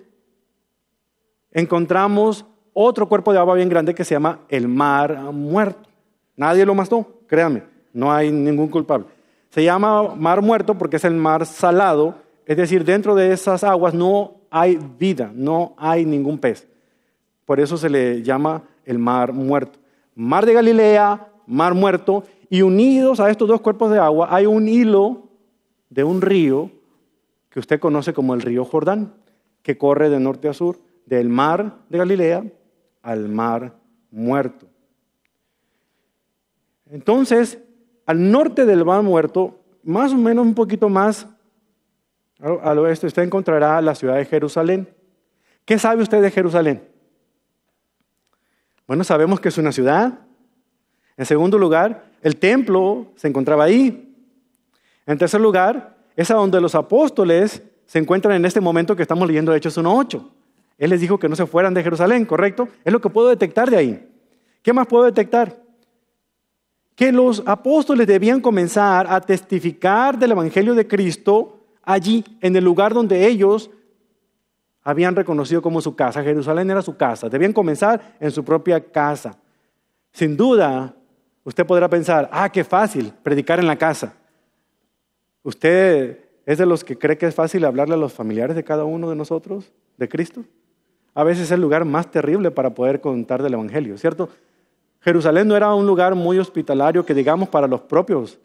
encontramos 1.51 2.45
otro 2.73 3.07
cuerpo 3.07 3.31
de 3.31 3.39
agua 3.39 3.55
bien 3.55 3.69
grande 3.69 3.95
que 3.95 4.03
se 4.03 4.13
llama 4.13 4.41
el 4.49 4.67
mar 4.67 5.21
muerto. 5.31 5.90
Nadie 6.35 6.65
lo 6.65 6.75
mató, 6.75 7.21
créanme, 7.27 7.63
no 7.93 8.11
hay 8.11 8.31
ningún 8.31 8.67
culpable. 8.67 9.07
Se 9.49 9.63
llama 9.63 10.15
mar 10.15 10.41
muerto 10.41 10.77
porque 10.77 10.95
es 10.95 11.03
el 11.03 11.13
mar 11.13 11.45
salado, 11.45 12.15
es 12.45 12.57
decir, 12.57 12.85
dentro 12.85 13.15
de 13.15 13.33
esas 13.33 13.63
aguas 13.63 13.93
no 13.93 14.35
hay 14.49 14.79
vida, 14.97 15.31
no 15.33 15.73
hay 15.77 16.05
ningún 16.05 16.37
pez. 16.37 16.67
Por 17.45 17.59
eso 17.59 17.77
se 17.77 17.89
le 17.89 18.23
llama 18.23 18.63
el 18.85 18.97
mar 18.97 19.33
muerto. 19.33 19.79
Mar 20.15 20.45
de 20.45 20.53
Galilea, 20.53 21.27
mar 21.47 21.73
muerto, 21.73 22.23
y 22.49 22.61
unidos 22.61 23.19
a 23.19 23.29
estos 23.29 23.47
dos 23.47 23.61
cuerpos 23.61 23.91
de 23.91 23.99
agua 23.99 24.27
hay 24.29 24.45
un 24.45 24.67
hilo 24.67 25.29
de 25.89 26.03
un 26.03 26.21
río 26.21 26.69
que 27.49 27.59
usted 27.59 27.79
conoce 27.79 28.13
como 28.13 28.33
el 28.33 28.41
río 28.41 28.65
Jordán, 28.65 29.13
que 29.61 29.77
corre 29.77 30.09
de 30.09 30.19
norte 30.19 30.49
a 30.49 30.53
sur, 30.53 30.79
del 31.05 31.29
mar 31.29 31.77
de 31.89 31.97
Galilea 31.97 32.43
al 33.01 33.29
mar 33.29 33.75
muerto. 34.11 34.67
Entonces, 36.91 37.57
al 38.05 38.31
norte 38.31 38.65
del 38.65 38.83
mar 38.83 39.01
muerto, 39.01 39.59
más 39.83 40.11
o 40.11 40.17
menos 40.17 40.45
un 40.45 40.53
poquito 40.53 40.89
más 40.89 41.25
al 42.39 42.79
oeste, 42.79 43.07
usted 43.07 43.23
encontrará 43.23 43.81
la 43.81 43.95
ciudad 43.95 44.17
de 44.17 44.25
Jerusalén. 44.25 44.89
¿Qué 45.63 45.79
sabe 45.79 46.03
usted 46.03 46.21
de 46.21 46.31
Jerusalén? 46.31 46.83
Bueno, 48.87 49.03
sabemos 49.03 49.39
que 49.39 49.49
es 49.49 49.57
una 49.57 49.71
ciudad. 49.71 50.19
En 51.15 51.25
segundo 51.25 51.57
lugar, 51.57 52.03
el 52.21 52.35
templo 52.35 53.07
se 53.15 53.27
encontraba 53.27 53.63
ahí. 53.63 54.13
En 55.05 55.17
tercer 55.17 55.39
lugar, 55.39 55.95
es 56.15 56.29
a 56.29 56.35
donde 56.35 56.59
los 56.59 56.75
apóstoles 56.75 57.63
se 57.85 57.99
encuentran 57.99 58.35
en 58.35 58.45
este 58.45 58.59
momento 58.59 58.95
que 58.95 59.03
estamos 59.03 59.27
leyendo 59.27 59.53
Hechos 59.53 59.77
1.8. 59.77 60.27
Él 60.77 60.89
les 60.89 60.99
dijo 60.99 61.19
que 61.19 61.29
no 61.29 61.35
se 61.35 61.45
fueran 61.45 61.73
de 61.73 61.83
Jerusalén, 61.83 62.25
¿correcto? 62.25 62.67
Es 62.83 62.91
lo 62.91 62.99
que 62.99 63.09
puedo 63.09 63.29
detectar 63.29 63.69
de 63.69 63.77
ahí. 63.77 64.09
¿Qué 64.61 64.73
más 64.73 64.87
puedo 64.87 65.05
detectar? 65.05 65.61
Que 66.95 67.11
los 67.11 67.43
apóstoles 67.45 68.07
debían 68.07 68.41
comenzar 68.41 69.07
a 69.09 69.21
testificar 69.21 70.17
del 70.17 70.31
Evangelio 70.31 70.75
de 70.75 70.87
Cristo 70.87 71.59
allí, 71.83 72.23
en 72.41 72.55
el 72.55 72.63
lugar 72.63 72.93
donde 72.93 73.27
ellos 73.27 73.71
habían 74.83 75.15
reconocido 75.15 75.61
como 75.61 75.81
su 75.81 75.95
casa. 75.95 76.23
Jerusalén 76.23 76.69
era 76.69 76.81
su 76.81 76.97
casa. 76.97 77.29
Debían 77.29 77.53
comenzar 77.53 78.17
en 78.19 78.31
su 78.31 78.43
propia 78.43 78.79
casa. 78.79 79.37
Sin 80.11 80.35
duda, 80.35 80.95
Usted 81.43 81.65
podrá 81.65 81.89
pensar, 81.89 82.29
ah, 82.31 82.49
qué 82.51 82.63
fácil, 82.63 83.13
predicar 83.23 83.59
en 83.59 83.67
la 83.67 83.75
casa. 83.75 84.13
¿Usted 85.43 86.19
es 86.45 86.57
de 86.57 86.65
los 86.65 86.83
que 86.83 86.97
cree 86.97 87.17
que 87.17 87.25
es 87.25 87.33
fácil 87.33 87.65
hablarle 87.65 87.95
a 87.95 87.97
los 87.97 88.13
familiares 88.13 88.55
de 88.55 88.63
cada 88.63 88.85
uno 88.85 89.09
de 89.09 89.15
nosotros, 89.15 89.71
de 89.97 90.07
Cristo? 90.07 90.43
A 91.15 91.23
veces 91.23 91.45
es 91.45 91.51
el 91.51 91.61
lugar 91.61 91.83
más 91.83 92.11
terrible 92.11 92.51
para 92.51 92.73
poder 92.73 93.01
contar 93.01 93.41
del 93.41 93.53
Evangelio, 93.53 93.97
¿cierto? 93.97 94.29
Jerusalén 95.01 95.47
no 95.47 95.55
era 95.55 95.73
un 95.73 95.85
lugar 95.85 96.15
muy 96.15 96.39
hospitalario 96.39 97.05
que 97.05 97.13
digamos 97.13 97.49
para 97.49 97.67
los 97.67 97.81
propios 97.81 98.39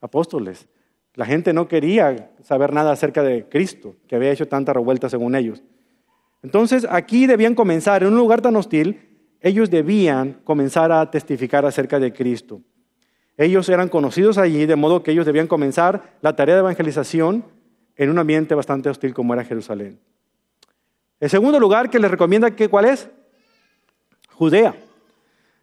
apóstoles. 0.00 0.68
La 1.14 1.26
gente 1.26 1.52
no 1.52 1.68
quería 1.68 2.30
saber 2.42 2.72
nada 2.72 2.92
acerca 2.92 3.22
de 3.22 3.48
Cristo, 3.48 3.94
que 4.06 4.16
había 4.16 4.32
hecho 4.32 4.48
tanta 4.48 4.72
revuelta 4.72 5.08
según 5.08 5.34
ellos. 5.34 5.62
Entonces 6.42 6.86
aquí 6.90 7.26
debían 7.26 7.54
comenzar 7.54 8.02
en 8.02 8.08
un 8.08 8.16
lugar 8.16 8.40
tan 8.40 8.56
hostil 8.56 9.12
ellos 9.42 9.70
debían 9.70 10.40
comenzar 10.44 10.92
a 10.92 11.10
testificar 11.10 11.66
acerca 11.66 11.98
de 11.98 12.12
Cristo. 12.12 12.62
Ellos 13.36 13.68
eran 13.68 13.88
conocidos 13.88 14.38
allí, 14.38 14.66
de 14.66 14.76
modo 14.76 15.02
que 15.02 15.10
ellos 15.10 15.26
debían 15.26 15.48
comenzar 15.48 16.16
la 16.20 16.36
tarea 16.36 16.54
de 16.54 16.60
evangelización 16.60 17.44
en 17.96 18.10
un 18.10 18.18
ambiente 18.18 18.54
bastante 18.54 18.88
hostil 18.88 19.12
como 19.12 19.34
era 19.34 19.44
Jerusalén. 19.44 19.98
El 21.18 21.28
segundo 21.28 21.58
lugar 21.58 21.90
que 21.90 21.98
les 21.98 22.10
recomienda, 22.10 22.54
¿cuál 22.70 22.84
es? 22.84 23.08
Judea. 24.30 24.74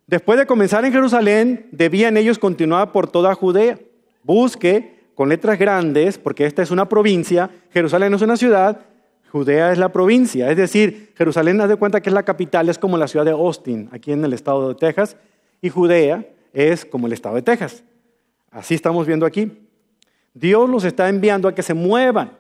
Después 0.10 0.40
de 0.40 0.48
comenzar 0.48 0.84
en 0.86 0.92
Jerusalén, 0.92 1.68
debían 1.72 2.18
ellos 2.18 2.40
continuar 2.40 2.92
por 2.92 3.08
toda 3.08 3.36
Judea. 3.36 3.78
Busque 4.24 4.96
con 5.14 5.30
letras 5.30 5.60
grandes, 5.60 6.18
porque 6.18 6.48
esta 6.48 6.64
es 6.64 6.72
una 6.72 6.90
provincia, 6.90 7.52
Jerusalén 7.72 8.10
no 8.10 8.16
es 8.16 8.24
una 8.24 8.36
ciudad, 8.36 8.80
Judea 9.32 9.72
es 9.72 9.78
la 9.78 9.90
provincia, 9.90 10.50
es 10.50 10.58
decir, 10.58 11.14
Jerusalén, 11.16 11.62
haz 11.62 11.70
de 11.70 11.76
cuenta 11.76 12.02
que 12.02 12.10
es 12.10 12.14
la 12.16 12.24
capital, 12.24 12.70
es 12.70 12.80
como 12.80 12.98
la 12.98 13.08
ciudad 13.08 13.24
de 13.24 13.32
Austin, 13.34 13.88
aquí 13.92 14.12
en 14.12 14.26
el 14.26 14.34
estado 14.34 14.70
de 14.70 14.74
Texas, 14.74 15.16
y 15.62 15.70
Judea 15.70 16.26
es 16.54 16.86
como 16.86 17.06
el 17.06 17.14
estado 17.14 17.36
de 17.36 17.44
Texas. 17.44 17.84
Así 18.50 18.74
estamos 18.74 19.06
viendo 19.06 19.28
aquí. 19.28 19.52
Dios 20.34 20.68
los 20.68 20.86
está 20.86 21.08
enviando 21.08 21.48
a 21.48 21.54
que 21.54 21.62
se 21.62 21.76
muevan. 21.76 22.32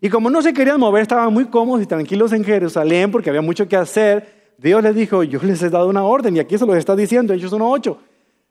Y 0.00 0.08
como 0.08 0.28
no 0.28 0.42
se 0.42 0.52
querían 0.52 0.80
mover, 0.80 1.02
estaban 1.02 1.32
muy 1.32 1.44
cómodos 1.44 1.84
y 1.84 1.86
tranquilos 1.86 2.32
en 2.32 2.42
Jerusalén 2.42 3.12
porque 3.12 3.30
había 3.30 3.42
mucho 3.42 3.68
que 3.68 3.76
hacer. 3.76 4.41
Dios 4.62 4.82
les 4.82 4.94
dijo, 4.94 5.24
yo 5.24 5.40
les 5.42 5.62
he 5.62 5.70
dado 5.70 5.88
una 5.88 6.04
orden 6.04 6.36
y 6.36 6.38
aquí 6.38 6.56
se 6.56 6.66
los 6.66 6.76
está 6.76 6.94
diciendo, 6.94 7.34
ellos 7.34 7.50
son 7.50 7.62
ocho. 7.62 7.98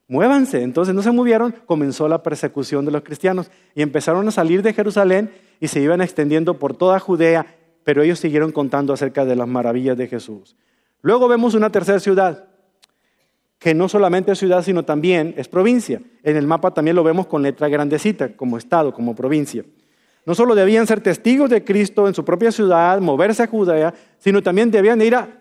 Muévanse. 0.10 0.62
Entonces 0.62 0.94
no 0.94 1.02
se 1.02 1.12
movieron, 1.12 1.56
comenzó 1.66 2.10
la 2.10 2.22
persecución 2.22 2.84
de 2.84 2.92
los 2.92 3.02
cristianos 3.02 3.50
y 3.74 3.82
empezaron 3.82 4.28
a 4.28 4.32
salir 4.32 4.62
de 4.62 4.74
Jerusalén 4.74 5.32
y 5.62 5.70
se 5.70 5.80
iban 5.80 6.02
extendiendo 6.02 6.60
por 6.60 6.76
toda 6.76 7.00
Judea, 7.00 7.46
pero 7.86 8.02
ellos 8.02 8.20
siguieron 8.20 8.52
contando 8.52 8.92
acerca 8.92 9.24
de 9.24 9.38
las 9.38 9.48
maravillas 9.48 9.98
de 9.98 10.08
Jesús. 10.08 10.58
Luego 11.02 11.30
vemos 11.30 11.54
una 11.54 11.70
tercera 11.70 12.00
ciudad, 12.02 12.50
que 13.58 13.74
no 13.74 13.88
solamente 13.88 14.34
es 14.34 14.40
ciudad, 14.40 14.64
sino 14.64 14.84
también 14.84 15.34
es 15.38 15.48
provincia. 15.48 16.02
En 16.24 16.36
el 16.36 16.46
mapa 16.46 16.72
también 16.72 16.98
lo 16.98 17.06
vemos 17.06 17.28
con 17.28 17.42
letra 17.42 17.70
grandecita, 17.70 18.36
como 18.36 18.58
estado, 18.58 18.94
como 18.94 19.16
provincia. 19.16 19.64
No 20.26 20.36
solo 20.36 20.56
debían 20.56 20.86
ser 20.88 21.00
testigos 21.00 21.50
de 21.50 21.64
Cristo 21.64 22.08
en 22.08 22.14
su 22.14 22.26
propia 22.26 22.52
ciudad, 22.52 23.00
moverse 23.00 23.44
a 23.44 23.48
Judea, 23.48 23.94
sino 24.18 24.44
también 24.44 24.70
debían 24.70 25.02
ir 25.02 25.16
a. 25.16 25.41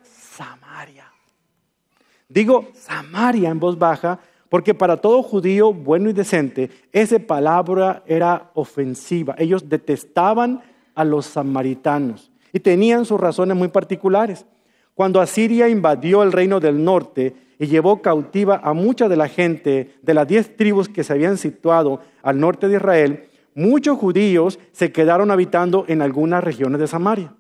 Digo 2.31 2.69
Samaria 2.73 3.51
en 3.51 3.61
voz 3.61 3.79
baja, 3.79 4.19
porque 4.49 4.73
para 4.73 4.97
todo 4.97 5.23
judío 5.23 5.75
bueno 5.75 6.09
y 6.09 6.14
decente, 6.14 6.71
esa 6.93 7.19
palabra 7.19 8.03
era 8.07 8.51
ofensiva. 8.55 9.35
Ellos 9.37 9.69
detestaban 9.69 10.62
a 10.95 11.05
los 11.05 11.27
samaritanos 11.27 12.31
y 12.53 12.61
tenían 12.61 13.05
sus 13.05 13.21
razones 13.21 13.55
muy 13.55 13.69
particulares. 13.69 14.47
Cuando 14.95 15.21
Asiria 15.21 15.69
invadió 15.69 16.23
el 16.23 16.33
reino 16.33 16.59
del 16.59 16.83
norte, 16.83 17.35
y 17.61 17.66
llevó 17.66 18.01
cautiva 18.01 18.59
a 18.64 18.73
mucha 18.73 19.07
de 19.07 19.19
la 19.19 19.29
gente 19.29 19.95
de 20.01 20.14
las 20.14 20.27
diez 20.27 20.57
tribus 20.57 20.88
que 20.88 21.05
se 21.05 21.12
habían 21.12 21.37
situado 21.37 22.01
al 22.23 22.40
norte 22.40 22.69
de 22.69 22.77
Israel, 22.77 23.29
muchos 23.55 23.99
judíos 23.99 24.59
se 24.73 24.90
quedaron 24.93 25.31
habitando 25.31 25.85
en 25.87 26.01
algunas 26.01 26.43
regiones 26.43 26.81
de 26.81 26.87
Samaria. 26.87 27.35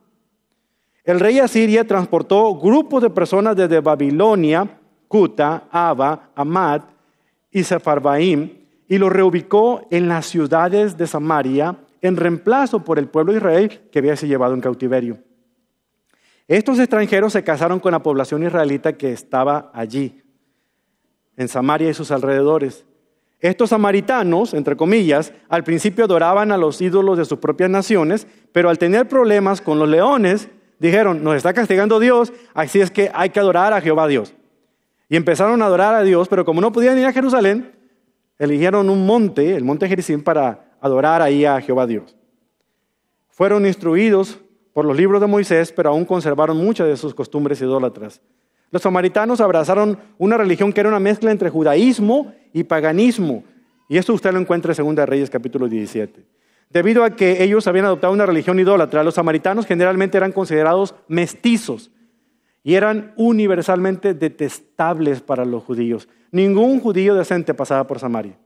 El 1.04 1.20
rey 1.20 1.38
Asiria 1.38 1.86
transportó 1.86 2.54
grupos 2.56 3.02
de 3.02 3.08
personas 3.08 3.56
desde 3.56 3.80
Babilonia, 3.80 4.79
Cuta, 5.10 5.64
Aba, 5.72 6.30
Amad 6.36 6.82
y 7.50 7.64
Sefarbaim 7.64 8.48
y 8.86 8.96
los 8.96 9.10
reubicó 9.10 9.84
en 9.90 10.06
las 10.06 10.26
ciudades 10.26 10.96
de 10.96 11.08
Samaria 11.08 11.74
en 12.00 12.16
reemplazo 12.16 12.84
por 12.84 12.96
el 12.96 13.08
pueblo 13.08 13.32
de 13.32 13.38
Israel 13.38 13.80
que 13.90 13.98
había 13.98 14.14
sido 14.14 14.28
llevado 14.28 14.54
en 14.54 14.60
cautiverio. 14.60 15.18
Estos 16.46 16.78
extranjeros 16.78 17.32
se 17.32 17.42
casaron 17.42 17.80
con 17.80 17.90
la 17.90 18.04
población 18.04 18.44
israelita 18.44 18.92
que 18.92 19.10
estaba 19.10 19.72
allí, 19.74 20.22
en 21.36 21.48
Samaria 21.48 21.90
y 21.90 21.94
sus 21.94 22.12
alrededores. 22.12 22.84
Estos 23.40 23.70
samaritanos, 23.70 24.54
entre 24.54 24.76
comillas, 24.76 25.32
al 25.48 25.64
principio 25.64 26.04
adoraban 26.04 26.52
a 26.52 26.56
los 26.56 26.80
ídolos 26.80 27.18
de 27.18 27.24
sus 27.24 27.40
propias 27.40 27.68
naciones, 27.68 28.28
pero 28.52 28.70
al 28.70 28.78
tener 28.78 29.08
problemas 29.08 29.60
con 29.60 29.80
los 29.80 29.88
leones, 29.88 30.48
dijeron, 30.78 31.24
nos 31.24 31.34
está 31.34 31.52
castigando 31.52 31.98
Dios, 31.98 32.32
así 32.54 32.80
es 32.80 32.92
que 32.92 33.10
hay 33.12 33.30
que 33.30 33.40
adorar 33.40 33.72
a 33.72 33.80
Jehová 33.80 34.06
Dios. 34.06 34.34
Y 35.10 35.16
empezaron 35.16 35.60
a 35.60 35.66
adorar 35.66 35.96
a 35.96 36.02
Dios, 36.02 36.28
pero 36.28 36.44
como 36.44 36.60
no 36.60 36.70
podían 36.70 36.96
ir 36.96 37.04
a 37.04 37.12
Jerusalén, 37.12 37.72
eligieron 38.38 38.88
un 38.88 39.04
monte, 39.04 39.56
el 39.56 39.64
monte 39.64 39.88
Gerizim, 39.88 40.22
para 40.22 40.76
adorar 40.80 41.20
ahí 41.20 41.44
a 41.44 41.60
Jehová 41.60 41.86
Dios. 41.88 42.16
Fueron 43.28 43.66
instruidos 43.66 44.38
por 44.72 44.84
los 44.84 44.96
libros 44.96 45.20
de 45.20 45.26
Moisés, 45.26 45.72
pero 45.72 45.90
aún 45.90 46.04
conservaron 46.04 46.56
muchas 46.56 46.86
de 46.86 46.96
sus 46.96 47.12
costumbres 47.12 47.60
idólatras. 47.60 48.22
Los 48.70 48.82
samaritanos 48.82 49.40
abrazaron 49.40 49.98
una 50.16 50.36
religión 50.36 50.72
que 50.72 50.78
era 50.78 50.88
una 50.88 51.00
mezcla 51.00 51.32
entre 51.32 51.50
judaísmo 51.50 52.32
y 52.52 52.62
paganismo. 52.62 53.42
Y 53.88 53.98
esto 53.98 54.14
usted 54.14 54.32
lo 54.32 54.38
encuentra 54.38 54.72
en 54.78 54.94
2 54.94 55.08
Reyes 55.08 55.28
capítulo 55.28 55.66
17. 55.66 56.24
Debido 56.70 57.02
a 57.02 57.10
que 57.10 57.42
ellos 57.42 57.66
habían 57.66 57.86
adoptado 57.86 58.12
una 58.12 58.26
religión 58.26 58.60
idólatra, 58.60 59.02
los 59.02 59.14
samaritanos 59.14 59.66
generalmente 59.66 60.18
eran 60.18 60.30
considerados 60.30 60.94
mestizos 61.08 61.90
y 62.62 62.74
eran 62.74 63.12
universalmente 63.16 64.14
detestables 64.14 65.20
para 65.20 65.44
los 65.44 65.64
judíos. 65.64 66.08
Ningún 66.30 66.80
judío 66.80 67.14
decente 67.14 67.54
pasaba 67.54 67.86
por 67.86 67.98
Samaria. 67.98 68.36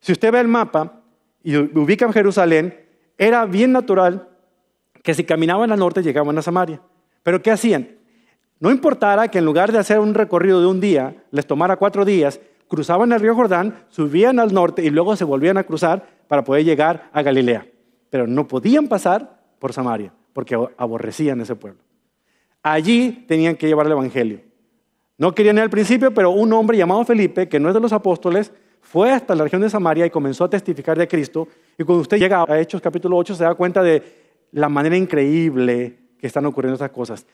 Si 0.00 0.12
usted 0.12 0.32
ve 0.32 0.40
el 0.40 0.48
mapa 0.48 1.02
y 1.42 1.56
ubica 1.56 2.06
en 2.06 2.12
Jerusalén, 2.12 2.74
era 3.16 3.44
bien 3.46 3.72
natural 3.72 4.28
que 5.02 5.14
si 5.14 5.24
caminaban 5.24 5.72
al 5.72 5.78
norte 5.78 6.02
llegaban 6.02 6.38
a 6.38 6.42
Samaria. 6.42 6.80
Pero 7.22 7.42
¿qué 7.42 7.50
hacían? 7.50 7.96
No 8.60 8.70
importara 8.70 9.28
que 9.28 9.38
en 9.38 9.44
lugar 9.44 9.72
de 9.72 9.78
hacer 9.78 9.98
un 9.98 10.14
recorrido 10.14 10.60
de 10.60 10.66
un 10.66 10.80
día, 10.80 11.24
les 11.30 11.46
tomara 11.46 11.76
cuatro 11.76 12.04
días, 12.04 12.40
cruzaban 12.68 13.12
el 13.12 13.20
río 13.20 13.34
Jordán, 13.34 13.84
subían 13.88 14.38
al 14.38 14.52
norte 14.52 14.84
y 14.84 14.90
luego 14.90 15.16
se 15.16 15.24
volvían 15.24 15.56
a 15.58 15.64
cruzar 15.64 16.06
para 16.28 16.44
poder 16.44 16.64
llegar 16.64 17.08
a 17.12 17.22
Galilea. 17.22 17.66
Pero 18.10 18.26
no 18.26 18.46
podían 18.46 18.88
pasar 18.88 19.40
por 19.58 19.72
Samaria, 19.72 20.12
porque 20.32 20.56
aborrecían 20.76 21.40
ese 21.40 21.56
pueblo. 21.56 21.87
Allí 22.72 23.24
tenían 23.26 23.56
que 23.56 23.66
llevar 23.66 23.86
el 23.86 23.92
Evangelio. 23.92 24.40
No 25.16 25.34
querían 25.34 25.58
al 25.58 25.70
principio, 25.70 26.12
pero 26.12 26.30
un 26.30 26.52
hombre 26.52 26.76
llamado 26.76 27.02
Felipe, 27.02 27.48
que 27.48 27.58
no 27.58 27.68
es 27.68 27.74
de 27.74 27.80
los 27.80 27.94
apóstoles, 27.94 28.52
fue 28.82 29.10
hasta 29.10 29.34
la 29.34 29.44
región 29.44 29.62
de 29.62 29.70
Samaria 29.70 30.04
y 30.04 30.10
comenzó 30.10 30.44
a 30.44 30.50
testificar 30.50 30.98
de 30.98 31.08
Cristo. 31.08 31.48
Y 31.78 31.84
cuando 31.84 32.02
usted 32.02 32.18
llega 32.18 32.44
a 32.46 32.60
Hechos 32.60 32.82
capítulo 32.82 33.16
8, 33.16 33.34
se 33.36 33.44
da 33.44 33.54
cuenta 33.54 33.82
de 33.82 34.02
la 34.52 34.68
manera 34.68 34.98
increíble 34.98 35.98
que 36.18 36.26
están 36.26 36.44
ocurriendo 36.44 36.74
estas 36.74 36.90
cosas. 36.90 37.26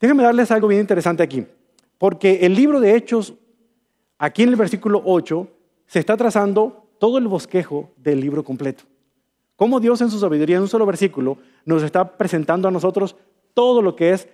Déjenme 0.00 0.22
darles 0.22 0.48
algo 0.52 0.68
bien 0.68 0.80
interesante 0.80 1.24
aquí, 1.24 1.44
porque 1.98 2.38
el 2.42 2.54
libro 2.54 2.78
de 2.78 2.94
Hechos, 2.94 3.34
aquí 4.16 4.44
en 4.44 4.50
el 4.50 4.56
versículo 4.56 5.02
8, 5.04 5.48
se 5.86 5.98
está 5.98 6.16
trazando 6.16 6.86
todo 7.00 7.18
el 7.18 7.26
bosquejo 7.26 7.90
del 7.96 8.20
libro 8.20 8.44
completo. 8.44 8.84
Cómo 9.56 9.80
Dios 9.80 10.00
en 10.02 10.10
su 10.10 10.20
sabiduría, 10.20 10.54
en 10.54 10.62
un 10.62 10.68
solo 10.68 10.86
versículo, 10.86 11.38
nos 11.64 11.82
está 11.82 12.16
presentando 12.16 12.68
a 12.68 12.70
nosotros 12.70 13.16
todo 13.54 13.82
lo 13.82 13.96
que 13.96 14.10
es 14.10 14.28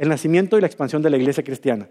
el 0.00 0.08
nacimiento 0.08 0.56
y 0.56 0.62
la 0.62 0.66
expansión 0.66 1.02
de 1.02 1.10
la 1.10 1.18
iglesia 1.18 1.44
cristiana, 1.44 1.86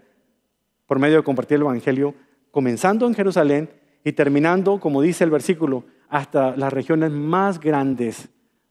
por 0.86 0.98
medio 0.98 1.18
de 1.18 1.22
compartir 1.22 1.54
el 1.54 1.62
Evangelio, 1.62 2.12
comenzando 2.50 3.06
en 3.06 3.14
Jerusalén 3.14 3.70
y 4.04 4.10
terminando, 4.12 4.80
como 4.80 5.00
dice 5.00 5.22
el 5.22 5.30
versículo, 5.30 5.84
hasta 6.08 6.56
las 6.56 6.72
regiones 6.72 7.12
más 7.12 7.60
grandes 7.60 8.28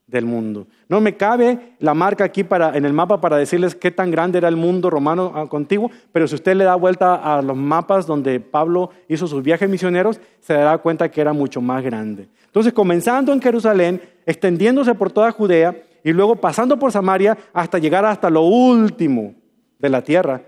del 0.08 0.25
mundo. 0.25 0.67
No 0.89 0.99
me 0.99 1.15
cabe 1.15 1.75
la 1.80 1.93
marca 1.93 2.25
aquí 2.25 2.45
en 2.52 2.84
el 2.84 2.91
mapa 2.91 3.21
para 3.21 3.38
decirles 3.38 3.75
qué 3.75 3.91
tan 3.91 4.12
grande 4.12 4.39
era 4.39 4.49
el 4.49 4.58
mundo 4.58 4.89
romano 4.89 5.32
ah, 5.34 5.47
contiguo, 5.47 5.89
pero 6.12 6.28
si 6.28 6.36
usted 6.36 6.56
le 6.56 6.65
da 6.65 6.75
vuelta 6.75 7.15
a 7.15 7.41
los 7.41 7.56
mapas 7.56 8.06
donde 8.06 8.41
Pablo 8.41 8.89
hizo 9.08 9.25
sus 9.25 9.41
viajes 9.41 9.69
misioneros, 9.69 10.19
se 10.41 10.54
dará 10.54 10.80
cuenta 10.80 11.10
que 11.10 11.21
era 11.21 11.32
mucho 11.32 11.62
más 11.62 11.82
grande. 11.82 12.28
Entonces, 12.45 12.73
comenzando 12.73 13.32
en 13.32 13.41
Jerusalén, 13.41 14.02
extendiéndose 14.25 14.93
por 14.95 15.12
toda 15.12 15.32
Judea 15.32 15.75
y 16.03 16.13
luego 16.13 16.35
pasando 16.35 16.77
por 16.77 16.91
Samaria 16.91 17.38
hasta 17.53 17.77
llegar 17.77 18.05
hasta 18.05 18.29
lo 18.29 18.41
último 18.41 19.35
de 19.77 19.89
la 19.89 20.03
tierra, 20.03 20.41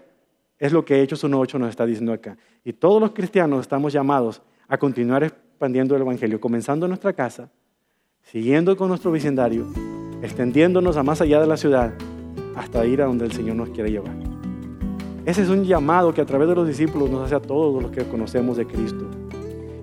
es 0.57 0.71
lo 0.71 0.85
que 0.85 1.01
Hechos 1.01 1.23
1.8 1.23 1.59
nos 1.59 1.69
está 1.69 1.85
diciendo 1.85 2.13
acá. 2.13 2.37
Y 2.63 2.73
todos 2.73 3.01
los 3.01 3.11
cristianos 3.11 3.61
estamos 3.61 3.91
llamados 3.91 4.41
a 4.67 4.77
continuar 4.77 5.23
expandiendo 5.23 5.95
el 5.95 6.01
Evangelio, 6.01 6.39
comenzando 6.39 6.85
en 6.85 6.91
nuestra 6.91 7.13
casa, 7.13 7.49
siguiendo 8.21 8.77
con 8.77 8.87
nuestro 8.87 9.11
vecindario, 9.11 9.65
extendiéndonos 10.21 10.97
a 10.97 11.03
más 11.03 11.19
allá 11.21 11.41
de 11.41 11.47
la 11.47 11.57
ciudad 11.57 11.93
hasta 12.55 12.85
ir 12.85 13.01
a 13.01 13.05
donde 13.05 13.25
el 13.25 13.31
Señor 13.31 13.55
nos 13.55 13.69
quiere 13.69 13.91
llevar. 13.91 14.15
Ese 15.25 15.43
es 15.43 15.49
un 15.49 15.63
llamado 15.63 16.13
que 16.13 16.21
a 16.21 16.25
través 16.25 16.47
de 16.47 16.55
los 16.55 16.67
discípulos 16.67 17.09
nos 17.09 17.25
hace 17.25 17.35
a 17.35 17.39
todos 17.39 17.81
los 17.81 17.91
que 17.91 18.03
conocemos 18.05 18.57
de 18.57 18.65
Cristo. 18.65 19.09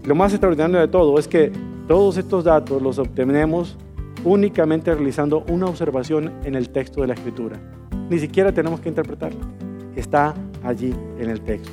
lo 0.05 0.15
más 0.15 0.33
extraordinario 0.33 0.79
de 0.79 0.89
todo 0.89 1.19
es 1.19 1.29
que 1.29 1.53
todos 1.87 2.17
estos 2.17 2.45
datos 2.45 2.81
los 2.81 2.99
obtenemos 2.99 3.77
únicamente 4.25 4.95
realizando 4.95 5.45
una 5.49 5.67
observación 5.67 6.33
en 6.45 6.55
el 6.55 6.71
texto 6.71 7.01
de 7.01 7.09
la 7.09 7.15
Escritura. 7.15 7.61
Ni 8.11 8.19
siquiera 8.19 8.53
tenemos 8.53 8.81
que 8.81 8.89
interpretarlo. 8.89 9.41
Está 9.97 10.35
allí 10.63 10.95
en 11.19 11.31
el 11.31 11.41
texto. 11.41 11.71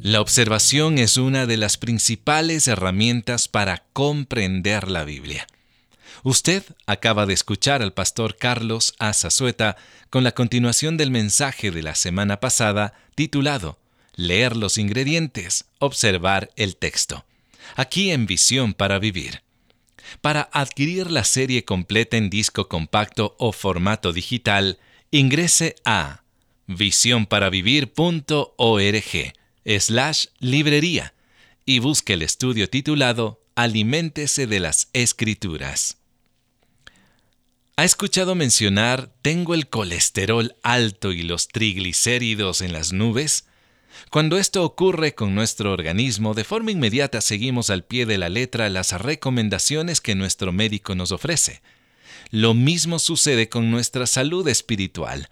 La 0.00 0.22
observación 0.22 0.96
es 0.96 1.18
una 1.18 1.44
de 1.44 1.58
las 1.58 1.76
principales 1.76 2.66
herramientas 2.66 3.46
para 3.46 3.84
comprender 3.92 4.88
la 4.88 5.04
Biblia. 5.04 5.46
Usted 6.24 6.64
acaba 6.86 7.26
de 7.26 7.34
escuchar 7.34 7.82
al 7.82 7.92
pastor 7.92 8.36
Carlos 8.36 8.94
Azazueta 8.98 9.76
con 10.10 10.24
la 10.24 10.32
continuación 10.32 10.96
del 10.96 11.10
mensaje 11.10 11.70
de 11.70 11.82
la 11.82 11.94
semana 11.94 12.40
pasada 12.40 12.94
titulado 13.14 13.78
Leer 14.14 14.56
los 14.56 14.78
ingredientes, 14.78 15.66
observar 15.78 16.50
el 16.56 16.76
texto. 16.76 17.24
Aquí 17.76 18.10
en 18.10 18.26
Visión 18.26 18.74
para 18.74 18.98
Vivir. 18.98 19.42
Para 20.20 20.48
adquirir 20.52 21.10
la 21.10 21.22
serie 21.22 21.64
completa 21.64 22.16
en 22.16 22.30
disco 22.30 22.68
compacto 22.68 23.36
o 23.38 23.52
formato 23.52 24.12
digital, 24.12 24.78
ingrese 25.10 25.76
a 25.84 26.22
visionparavivir.org 26.66 29.32
slash 29.64 30.26
librería 30.40 31.14
y 31.64 31.78
busque 31.78 32.14
el 32.14 32.22
estudio 32.22 32.68
titulado 32.68 33.40
Aliméntese 33.54 34.46
de 34.46 34.60
las 34.60 34.88
Escrituras. 34.92 35.98
¿Ha 37.78 37.84
escuchado 37.84 38.34
mencionar 38.34 39.08
tengo 39.22 39.54
el 39.54 39.68
colesterol 39.68 40.56
alto 40.64 41.12
y 41.12 41.22
los 41.22 41.46
triglicéridos 41.46 42.60
en 42.60 42.72
las 42.72 42.92
nubes? 42.92 43.46
Cuando 44.10 44.36
esto 44.36 44.64
ocurre 44.64 45.14
con 45.14 45.36
nuestro 45.36 45.74
organismo, 45.74 46.34
de 46.34 46.42
forma 46.42 46.72
inmediata 46.72 47.20
seguimos 47.20 47.70
al 47.70 47.84
pie 47.84 48.04
de 48.04 48.18
la 48.18 48.30
letra 48.30 48.68
las 48.68 49.00
recomendaciones 49.00 50.00
que 50.00 50.16
nuestro 50.16 50.50
médico 50.50 50.96
nos 50.96 51.12
ofrece. 51.12 51.62
Lo 52.32 52.52
mismo 52.52 52.98
sucede 52.98 53.48
con 53.48 53.70
nuestra 53.70 54.08
salud 54.08 54.48
espiritual. 54.48 55.28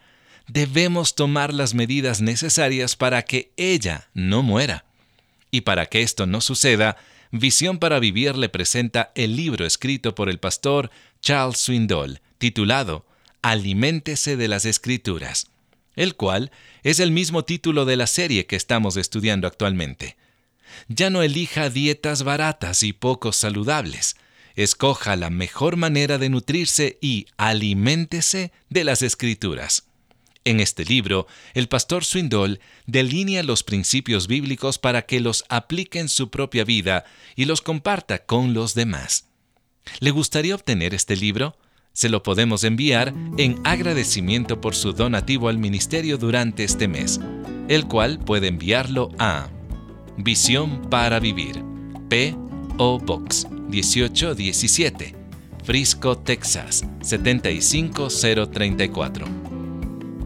Debemos 0.46 1.16
tomar 1.16 1.52
las 1.52 1.74
medidas 1.74 2.20
necesarias 2.20 2.94
para 2.94 3.22
que 3.22 3.50
ella 3.56 4.06
no 4.14 4.44
muera. 4.44 4.84
Y 5.50 5.62
para 5.62 5.86
que 5.86 6.02
esto 6.02 6.26
no 6.26 6.40
suceda, 6.40 6.96
Visión 7.32 7.80
para 7.80 7.98
Vivir 7.98 8.36
le 8.36 8.48
presenta 8.48 9.10
el 9.16 9.34
libro 9.34 9.66
escrito 9.66 10.14
por 10.14 10.28
el 10.28 10.38
pastor 10.38 10.92
Charles 11.20 11.58
Swindoll, 11.58 12.20
titulado 12.38 13.06
Aliméntese 13.42 14.36
de 14.36 14.48
las 14.48 14.64
Escrituras, 14.64 15.48
el 15.94 16.14
cual 16.16 16.50
es 16.82 17.00
el 17.00 17.10
mismo 17.10 17.44
título 17.44 17.84
de 17.84 17.96
la 17.96 18.06
serie 18.06 18.46
que 18.46 18.56
estamos 18.56 18.96
estudiando 18.96 19.46
actualmente. 19.46 20.16
Ya 20.88 21.10
no 21.10 21.22
elija 21.22 21.70
dietas 21.70 22.22
baratas 22.22 22.82
y 22.82 22.92
poco 22.92 23.32
saludables. 23.32 24.16
Escoja 24.56 25.16
la 25.16 25.30
mejor 25.30 25.76
manera 25.76 26.18
de 26.18 26.28
nutrirse 26.28 26.98
y 27.00 27.26
aliméntese 27.36 28.52
de 28.68 28.84
las 28.84 29.02
escrituras. 29.02 29.84
En 30.44 30.60
este 30.60 30.84
libro, 30.84 31.26
el 31.54 31.68
pastor 31.68 32.04
Swindoll 32.04 32.60
delinea 32.86 33.42
los 33.42 33.64
principios 33.64 34.28
bíblicos 34.28 34.78
para 34.78 35.02
que 35.02 35.18
los 35.18 35.44
aplique 35.48 35.98
en 35.98 36.08
su 36.08 36.30
propia 36.30 36.64
vida 36.64 37.04
y 37.34 37.46
los 37.46 37.60
comparta 37.60 38.24
con 38.24 38.54
los 38.54 38.74
demás. 38.74 39.26
¿Le 39.98 40.10
gustaría 40.12 40.54
obtener 40.54 40.94
este 40.94 41.16
libro? 41.16 41.56
Se 41.96 42.08
lo 42.10 42.22
podemos 42.22 42.62
enviar 42.64 43.14
en 43.38 43.58
agradecimiento 43.64 44.60
por 44.60 44.74
su 44.74 44.92
donativo 44.92 45.48
al 45.48 45.56
ministerio 45.56 46.18
durante 46.18 46.62
este 46.62 46.88
mes, 46.88 47.18
el 47.68 47.86
cual 47.86 48.18
puede 48.18 48.48
enviarlo 48.48 49.08
a 49.18 49.48
Visión 50.18 50.90
para 50.90 51.20
Vivir, 51.20 51.64
P.O. 52.10 52.98
Box 52.98 53.46
1817, 53.50 55.14
Frisco, 55.64 56.18
Texas 56.18 56.84
75034. 57.00 59.26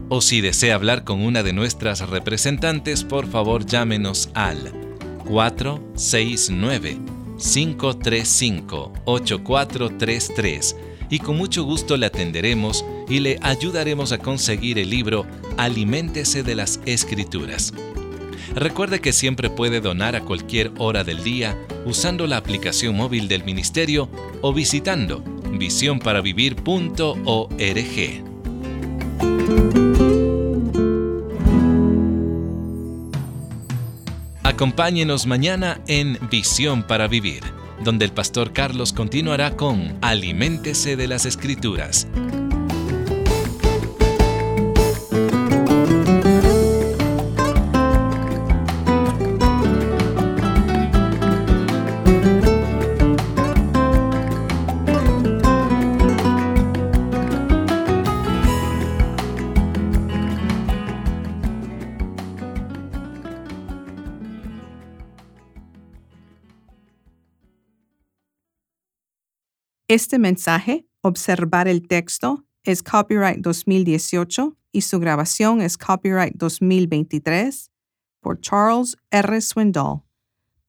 O 0.09 0.19
si 0.19 0.41
desea 0.41 0.75
hablar 0.75 1.05
con 1.05 1.21
una 1.21 1.41
de 1.41 1.53
nuestras 1.53 2.01
representantes, 2.09 3.05
por 3.05 3.27
favor 3.27 3.65
llámenos 3.65 4.29
al 4.33 4.73
469 5.23 6.97
535 7.37 8.91
8433 9.05 10.75
y 11.11 11.19
con 11.19 11.37
mucho 11.37 11.63
gusto 11.63 11.97
le 11.97 12.07
atenderemos 12.07 12.83
y 13.07 13.19
le 13.19 13.37
ayudaremos 13.43 14.11
a 14.13 14.17
conseguir 14.17 14.79
el 14.79 14.89
libro 14.89 15.27
Aliméntese 15.57 16.41
de 16.41 16.55
las 16.55 16.79
Escrituras. 16.85 17.73
Recuerde 18.55 19.01
que 19.01 19.13
siempre 19.13 19.49
puede 19.49 19.81
donar 19.81 20.15
a 20.15 20.21
cualquier 20.21 20.71
hora 20.77 21.03
del 21.03 21.23
día 21.23 21.57
usando 21.85 22.27
la 22.27 22.37
aplicación 22.37 22.95
móvil 22.95 23.27
del 23.27 23.43
Ministerio 23.43 24.09
o 24.41 24.53
visitando 24.53 25.21
visionparavivir.org. 25.51 28.23
Acompáñenos 34.43 35.27
mañana 35.27 35.81
en 35.87 36.17
Visión 36.29 36.83
para 36.83 37.07
Vivir 37.07 37.60
donde 37.83 38.05
el 38.05 38.11
pastor 38.11 38.53
Carlos 38.53 38.93
continuará 38.93 39.55
con 39.55 39.97
Aliméntese 40.01 40.95
de 40.95 41.07
las 41.07 41.25
Escrituras. 41.25 42.07
Este 69.91 70.19
mensaje, 70.19 70.87
observar 71.01 71.67
el 71.67 71.85
texto, 71.85 72.45
es 72.63 72.81
copyright 72.81 73.39
2018 73.39 74.55
y 74.71 74.83
su 74.83 75.01
grabación 75.01 75.59
es 75.59 75.77
copyright 75.77 76.33
2023 76.37 77.69
por 78.21 78.39
Charles 78.39 78.95
R. 79.09 79.41
Swindoll. 79.41 80.03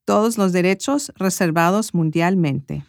Todos 0.05 0.39
los 0.39 0.51
derechos 0.51 1.13
reservados 1.15 1.95
mundialmente. 1.95 2.85